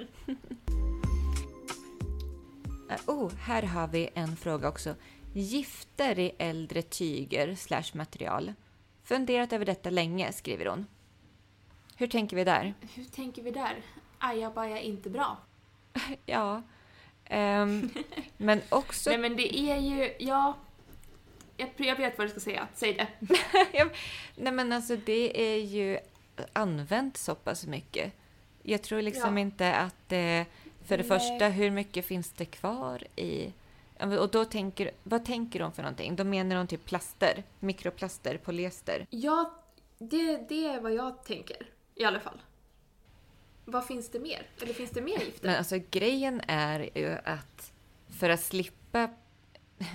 Eh, 2.90 3.00
oh, 3.08 3.32
här 3.34 3.64
har 3.64 3.88
vi 3.88 4.10
en 4.14 4.36
fråga 4.38 4.70
också. 4.70 4.96
Gifter 5.34 6.20
i 6.20 6.32
äldre 6.38 6.82
tyger 6.82 7.56
slash 7.56 7.84
material. 7.94 8.54
Funderat 9.04 9.54
över 9.54 9.66
detta 9.66 9.90
länge, 9.90 10.32
skriver 10.32 10.66
hon. 10.66 10.88
Hur 11.96 12.08
tänker 12.08 12.36
vi 12.36 12.44
där? 12.44 12.74
Hur 12.94 13.04
tänker 13.04 13.42
vi 13.42 13.52
där? 13.52 13.76
Ajabaja 14.20 14.80
inte 14.80 15.10
bra. 15.10 15.38
Ja, 16.26 16.62
ehm, 17.26 17.90
men 18.38 18.62
också... 18.70 19.10
Nej 19.10 19.20
men 19.20 19.36
det 19.36 19.56
är 19.60 19.78
ju, 19.78 20.14
ja... 20.20 20.58
Jag, 21.58 21.70
jag 21.78 21.96
vet 21.96 22.18
vad 22.18 22.28
du 22.28 22.32
ska 22.32 22.40
säga, 22.40 22.68
säg 22.74 22.94
det. 22.94 23.08
Nej 24.36 24.54
men 24.54 24.72
alltså 24.72 24.96
det 24.96 25.42
är 25.54 25.60
ju 25.60 26.00
använt 26.54 27.18
så 27.18 27.36
pass 27.36 27.66
mycket. 27.68 28.14
Jag 28.64 28.82
tror 28.82 29.02
liksom 29.02 29.38
Ja. 29.38 29.42
inte 29.42 29.76
att. 29.76 29.96
För 30.86 30.98
det 30.98 31.04
Nej. 31.04 31.04
första, 31.04 31.48
hur 31.48 31.72
mycket 31.72 32.06
finns 32.06 32.32
det 32.32 32.46
kvar 32.46 33.04
i... 33.16 33.54
Och 34.04 34.30
då 34.30 34.46
tänker... 34.46 34.92
Vad 35.04 35.26
tänker 35.26 35.60
de 35.60 35.72
för 35.72 35.82
någonting? 35.82 36.16
Då 36.16 36.24
menar 36.24 36.56
de 36.56 36.68
typ 36.68 36.86
plaster, 36.86 37.44
mikroplaster, 37.60 38.38
polyester. 38.38 39.08
Ja, 39.10 39.54
det, 39.98 40.50
det 40.50 40.68
är 40.68 40.82
vad 40.82 40.94
jag 40.94 41.24
tänker. 41.24 41.70
I 41.96 42.04
alla 42.04 42.20
fall. 42.20 42.42
Vad 43.66 43.86
finns 43.86 44.10
det 44.10 44.20
mer? 44.20 44.48
Eller 44.62 44.74
finns 44.74 44.92
det 44.92 45.02
mer 45.02 45.20
gifter? 45.20 45.48
Men 45.48 45.58
alltså 45.58 45.80
grejen 45.92 46.42
är 46.48 46.90
ju 46.96 47.18
att 47.24 47.72
för 48.10 48.30
att 48.30 48.42
slippa 48.42 49.10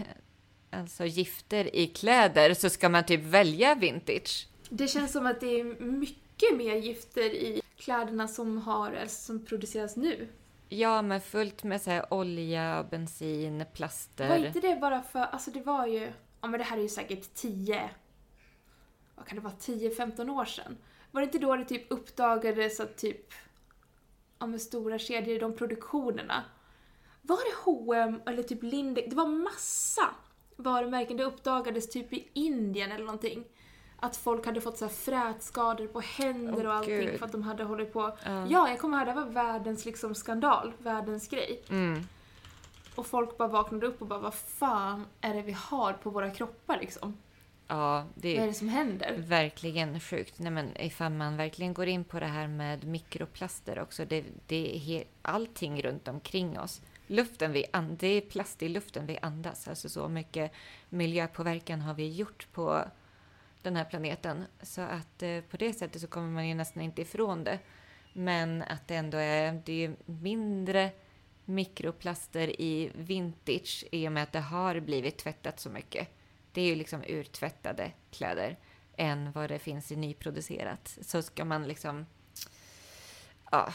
alltså 0.71 1.05
gifter 1.05 1.77
i 1.77 1.87
kläder 1.87 2.55
så 2.55 2.71
ska 2.71 2.89
man 2.89 3.07
typ 3.07 3.23
välja 3.23 3.75
vintage. 3.75 4.49
Det 4.69 4.89
känns 4.89 5.13
som 5.13 5.27
att 5.27 5.41
det 5.41 5.61
är 5.61 5.65
mycket 5.81 6.57
mer 6.57 6.77
gifter 6.77 7.35
i 7.35 7.63
kläderna 7.77 8.29
som, 8.29 8.59
har, 8.59 8.93
eller 8.93 9.07
som 9.07 9.45
produceras 9.45 9.97
nu. 9.97 10.29
Ja, 10.69 11.03
men 11.03 11.21
fullt 11.21 11.65
med 11.65 11.83
så 11.83 11.91
här 11.91 12.15
olja, 12.15 12.87
bensin, 12.91 13.65
plaster. 13.75 14.29
Var 14.29 14.47
inte 14.47 14.61
det 14.61 14.77
bara 14.77 15.03
för, 15.03 15.21
alltså 15.21 15.51
det 15.51 15.61
var 15.61 15.87
ju, 15.87 16.13
ja 16.41 16.49
men 16.49 16.59
det 16.59 16.65
här 16.65 16.77
är 16.79 16.83
ju 16.83 16.89
säkert 16.89 17.35
10, 17.35 17.91
vad 19.15 19.27
kan 19.27 19.37
det 19.37 19.43
vara, 19.45 19.55
10-15 19.55 20.31
år 20.31 20.45
sedan. 20.45 20.77
Var 21.11 21.21
det 21.21 21.25
inte 21.25 21.39
då 21.39 21.57
det 21.57 21.65
typ 21.65 21.93
uppdagades 21.93 22.81
att 22.81 22.97
typ, 22.97 23.33
ja 24.39 24.47
men 24.47 24.61
stora 24.61 24.99
kedjor 24.99 25.37
i 25.37 25.39
de 25.39 25.57
produktionerna, 25.57 26.45
var 27.23 27.37
det 27.37 27.57
H&M 27.65 28.23
eller 28.27 28.43
typ 28.43 28.63
Lindex, 28.63 29.11
det 29.11 29.17
var 29.17 29.27
massa 29.27 30.15
varumärken, 30.57 31.17
det 31.17 31.25
uppdagades 31.25 31.91
typ 31.91 32.13
i 32.13 32.29
Indien 32.33 32.93
eller 32.93 33.05
någonting. 33.05 33.45
Att 34.01 34.17
folk 34.17 34.47
hade 34.47 34.61
fått 34.61 34.79
så 34.79 34.89
frätskador 34.89 35.87
på 35.87 36.01
händer 36.01 36.63
Åh, 36.65 36.67
och 36.67 36.75
allting 36.75 37.01
Gud. 37.01 37.19
för 37.19 37.27
att 37.27 37.33
de 37.33 37.43
hade 37.43 37.65
hållit 37.65 37.93
på. 37.93 38.17
Ja. 38.25 38.47
Ja, 38.49 38.69
jag 38.69 38.79
kommer 38.79 38.99
ihåg, 38.99 39.07
det 39.07 39.13
var 39.13 39.25
världens 39.31 39.85
liksom 39.85 40.15
skandal, 40.15 40.73
världens 40.79 41.29
grej. 41.29 41.63
Mm. 41.71 42.03
Och 42.95 43.07
folk 43.07 43.39
bara 43.39 43.49
vaknade 43.49 43.87
upp 43.87 44.01
och 44.03 44.07
bara 44.09 44.19
vad 44.19 44.35
fan 44.35 45.07
är 45.21 45.35
det 45.35 45.43
vi 45.43 45.53
har 45.53 45.93
på 45.93 46.11
våra 46.11 46.31
kroppar 46.31 46.79
liksom? 46.81 47.17
Ja, 47.67 48.05
det 48.15 48.35
Vad 48.35 48.43
är 48.43 48.47
det 48.47 48.55
som 48.55 48.69
händer? 48.69 49.15
verkligen 49.19 50.01
sjukt. 50.01 50.39
Nej, 50.39 50.51
men 50.51 50.81
ifall 50.81 51.13
man 51.13 51.37
verkligen 51.37 51.75
går 51.75 51.87
in 51.89 52.05
på 52.05 52.21
det 52.21 52.27
här 52.27 52.47
med 52.49 52.85
mikroplaster 52.85 53.79
också. 53.79 54.05
Det, 54.05 54.25
det 54.47 54.77
är 54.77 54.79
he- 54.81 55.05
allting 55.23 55.83
runt 55.83 56.09
omkring 56.09 56.59
oss. 56.59 56.81
Luften 57.07 57.53
vi 57.53 57.65
an- 57.73 57.97
det 58.01 58.07
är 58.07 58.21
plast 58.21 58.63
i 58.63 58.69
luften 58.69 59.07
vi 59.07 59.19
andas. 59.23 59.69
Alltså 59.69 59.89
så 59.89 60.09
mycket 60.09 60.53
miljöpåverkan 60.89 61.81
har 61.81 61.95
vi 61.95 62.13
gjort 62.15 62.47
på 62.53 62.85
den 63.63 63.77
här 63.77 63.85
planeten. 63.85 64.45
Så 64.63 64.81
att 64.81 65.23
eh, 65.23 65.41
på 65.41 65.57
det 65.57 65.73
sättet 65.73 66.01
så 66.01 66.07
kommer 66.07 66.29
man 66.29 66.49
ju 66.49 66.55
nästan 66.55 66.83
inte 66.83 67.03
ifrån 67.03 67.45
det. 67.45 67.59
Men 68.13 68.63
att 68.63 68.89
det 68.89 68.97
ändå 68.97 69.19
är, 69.19 69.63
det 69.65 69.85
är 69.85 69.97
mindre 70.07 70.91
mikroplaster 71.45 72.61
i 72.61 72.91
vintage 72.95 73.85
i 73.93 74.09
och 74.09 74.13
med 74.13 74.23
att 74.23 74.33
det 74.33 74.41
har 74.41 74.81
blivit 74.81 75.19
tvättat 75.19 75.61
så 75.61 75.71
mycket. 75.71 76.09
Det 76.53 76.61
är 76.61 76.67
ju 76.67 76.75
liksom 76.75 77.03
urtvättade 77.07 77.93
kläder 78.11 78.59
än 78.97 79.33
vad 79.33 79.51
det 79.51 79.59
finns 79.59 79.93
i 79.93 79.97
nyproducerat. 79.97 80.99
Så 81.03 81.23
ska 81.23 81.45
man 81.45 81.69
liksom... 81.69 82.07
Ja. 83.51 83.73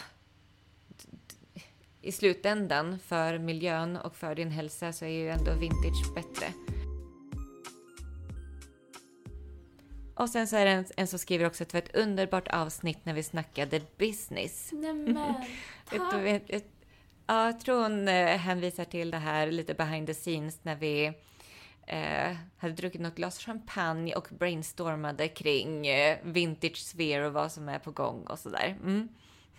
I 2.02 2.12
slutändan, 2.12 3.00
för 3.00 3.38
miljön 3.38 3.98
och 3.98 4.15
för 4.15 4.36
din 4.36 4.52
hälsa, 4.52 4.93
så 4.93 5.06
är 5.06 5.10
ju 5.10 5.30
ändå 5.30 5.52
vintage 5.52 6.15
bättre. 6.15 6.62
Och 10.15 10.30
sen 10.30 10.47
så 10.47 10.56
är 10.56 10.65
det 10.65 10.71
en, 10.71 10.86
en 10.97 11.08
som 11.08 11.19
skriver 11.19 11.45
också 11.45 11.63
att 11.63 11.69
det 11.69 11.73
var 11.73 11.82
ett 11.82 11.95
underbart 11.95 12.47
avsnitt 12.47 12.99
när 13.04 13.13
vi 13.13 13.23
snackade 13.23 13.82
business. 13.97 14.71
Nämen, 14.71 15.36
tack! 15.89 16.13
ett, 16.26 16.49
ett, 16.49 16.67
ja, 17.28 17.45
jag 17.45 17.60
tror 17.60 17.82
hon 17.82 18.08
eh, 18.08 18.38
hänvisar 18.38 18.86
till 18.86 19.12
det 19.12 19.17
här 19.17 19.52
lite 19.52 19.73
behind 19.73 20.08
the 20.08 20.13
scenes 20.13 20.63
när 20.63 20.76
vi 20.76 21.06
eh, 21.88 22.36
hade 22.58 22.73
druckit 22.73 23.02
något 23.02 23.15
glas 23.15 23.39
champagne 23.39 24.15
och 24.15 24.28
brainstormade 24.32 25.28
kring 25.28 25.88
eh, 25.88 26.17
vintage 26.23 26.78
sphere 26.78 27.28
och 27.28 27.34
vad 27.34 27.52
som 27.52 27.69
är 27.69 27.80
på 27.80 27.91
gång 27.91 28.23
och 28.23 28.39
sådär. 28.39 28.78
Mm. 28.84 29.10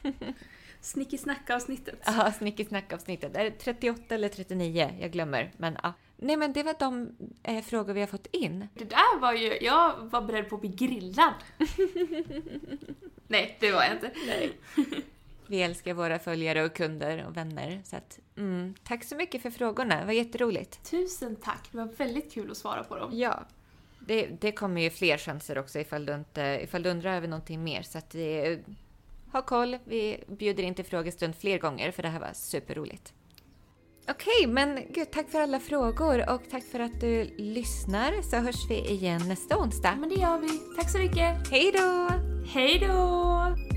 Snickesnack-avsnittet. 0.81 2.03
Ja, 2.07 2.33
snickesnack-avsnittet. 2.33 3.37
Är 3.37 3.45
det 3.45 3.51
38 3.51 4.15
eller 4.15 4.29
39? 4.29 4.95
Jag 5.01 5.13
glömmer. 5.13 5.53
Men 5.57 5.79
ja. 5.83 5.93
Nej, 6.17 6.37
men 6.37 6.53
det 6.53 6.63
var 6.63 6.77
de 6.79 7.17
eh, 7.43 7.65
frågor 7.65 7.93
vi 7.93 8.01
har 8.01 8.07
fått 8.07 8.27
in. 8.27 8.69
Det 8.75 8.85
där 8.85 9.21
var 9.21 9.33
ju, 9.33 9.59
jag 9.61 9.97
var 9.97 10.23
beredd 10.23 10.49
på 10.49 10.55
att 10.55 10.61
bli 10.61 10.71
grillad. 10.71 11.35
Nej, 13.27 13.57
det 13.61 13.73
var 13.73 13.83
jag 13.83 13.93
inte. 13.93 14.11
Nej. 14.27 14.53
Vi 15.47 15.63
älskar 15.63 15.95
våra 15.95 16.19
följare 16.19 16.65
och 16.65 16.75
kunder 16.75 17.27
och 17.27 17.37
vänner. 17.37 17.83
Så 17.85 17.97
att, 17.97 18.19
mm, 18.37 18.75
tack 18.85 19.05
så 19.05 19.17
mycket 19.17 19.43
för 19.43 19.51
frågorna. 19.51 20.01
Det 20.01 20.07
var 20.07 20.13
jätteroligt. 20.13 20.91
Tusen 20.91 21.37
tack, 21.37 21.69
det 21.71 21.79
var 21.79 21.89
väldigt 21.97 22.33
kul 22.33 22.51
att 22.51 22.57
svara 22.57 22.85
på 22.85 22.97
dem. 22.97 23.11
Ja. 23.13 23.45
Det, 23.99 24.27
det 24.27 24.53
kommer 24.53 24.81
ju 24.81 24.91
fler 24.91 25.19
chanser 25.19 25.59
också 25.59 25.79
ifall 25.79 26.07
du, 26.07 26.15
inte, 26.15 26.61
ifall 26.63 26.83
du 26.83 26.91
undrar 26.91 27.17
över 27.17 27.29
någonting 27.29 27.65
mer. 27.65 27.83
Så 27.83 27.99
att 27.99 28.11
det, 28.11 28.61
ha 29.33 29.43
koll. 29.43 29.79
Vi 29.85 30.25
bjuder 30.27 30.63
in 30.63 30.75
till 30.75 30.85
frågestund 30.85 31.37
fler 31.37 31.59
gånger 31.59 31.91
för 31.91 32.03
det 32.03 32.09
här 32.09 32.21
var 32.21 32.33
superroligt. 32.33 33.13
Okej, 34.09 34.47
men 34.47 34.79
gud, 34.91 35.11
tack 35.11 35.31
för 35.31 35.41
alla 35.41 35.61
frågor 35.61 36.31
och 36.31 36.43
tack 36.51 36.63
för 36.63 36.81
att 36.81 37.01
du 37.01 37.25
lyssnar 37.37 38.23
så 38.23 38.37
hörs 38.37 38.71
vi 38.71 38.91
igen 38.91 39.29
nästa 39.29 39.59
onsdag. 39.59 39.97
Men 40.01 40.09
det 40.09 40.15
gör 40.15 40.39
vi. 40.39 40.49
Tack 40.77 40.91
så 40.91 40.99
mycket. 40.99 41.49
Hej 41.51 41.73
då! 41.73 42.09
Hej 42.47 42.79
då! 42.79 43.74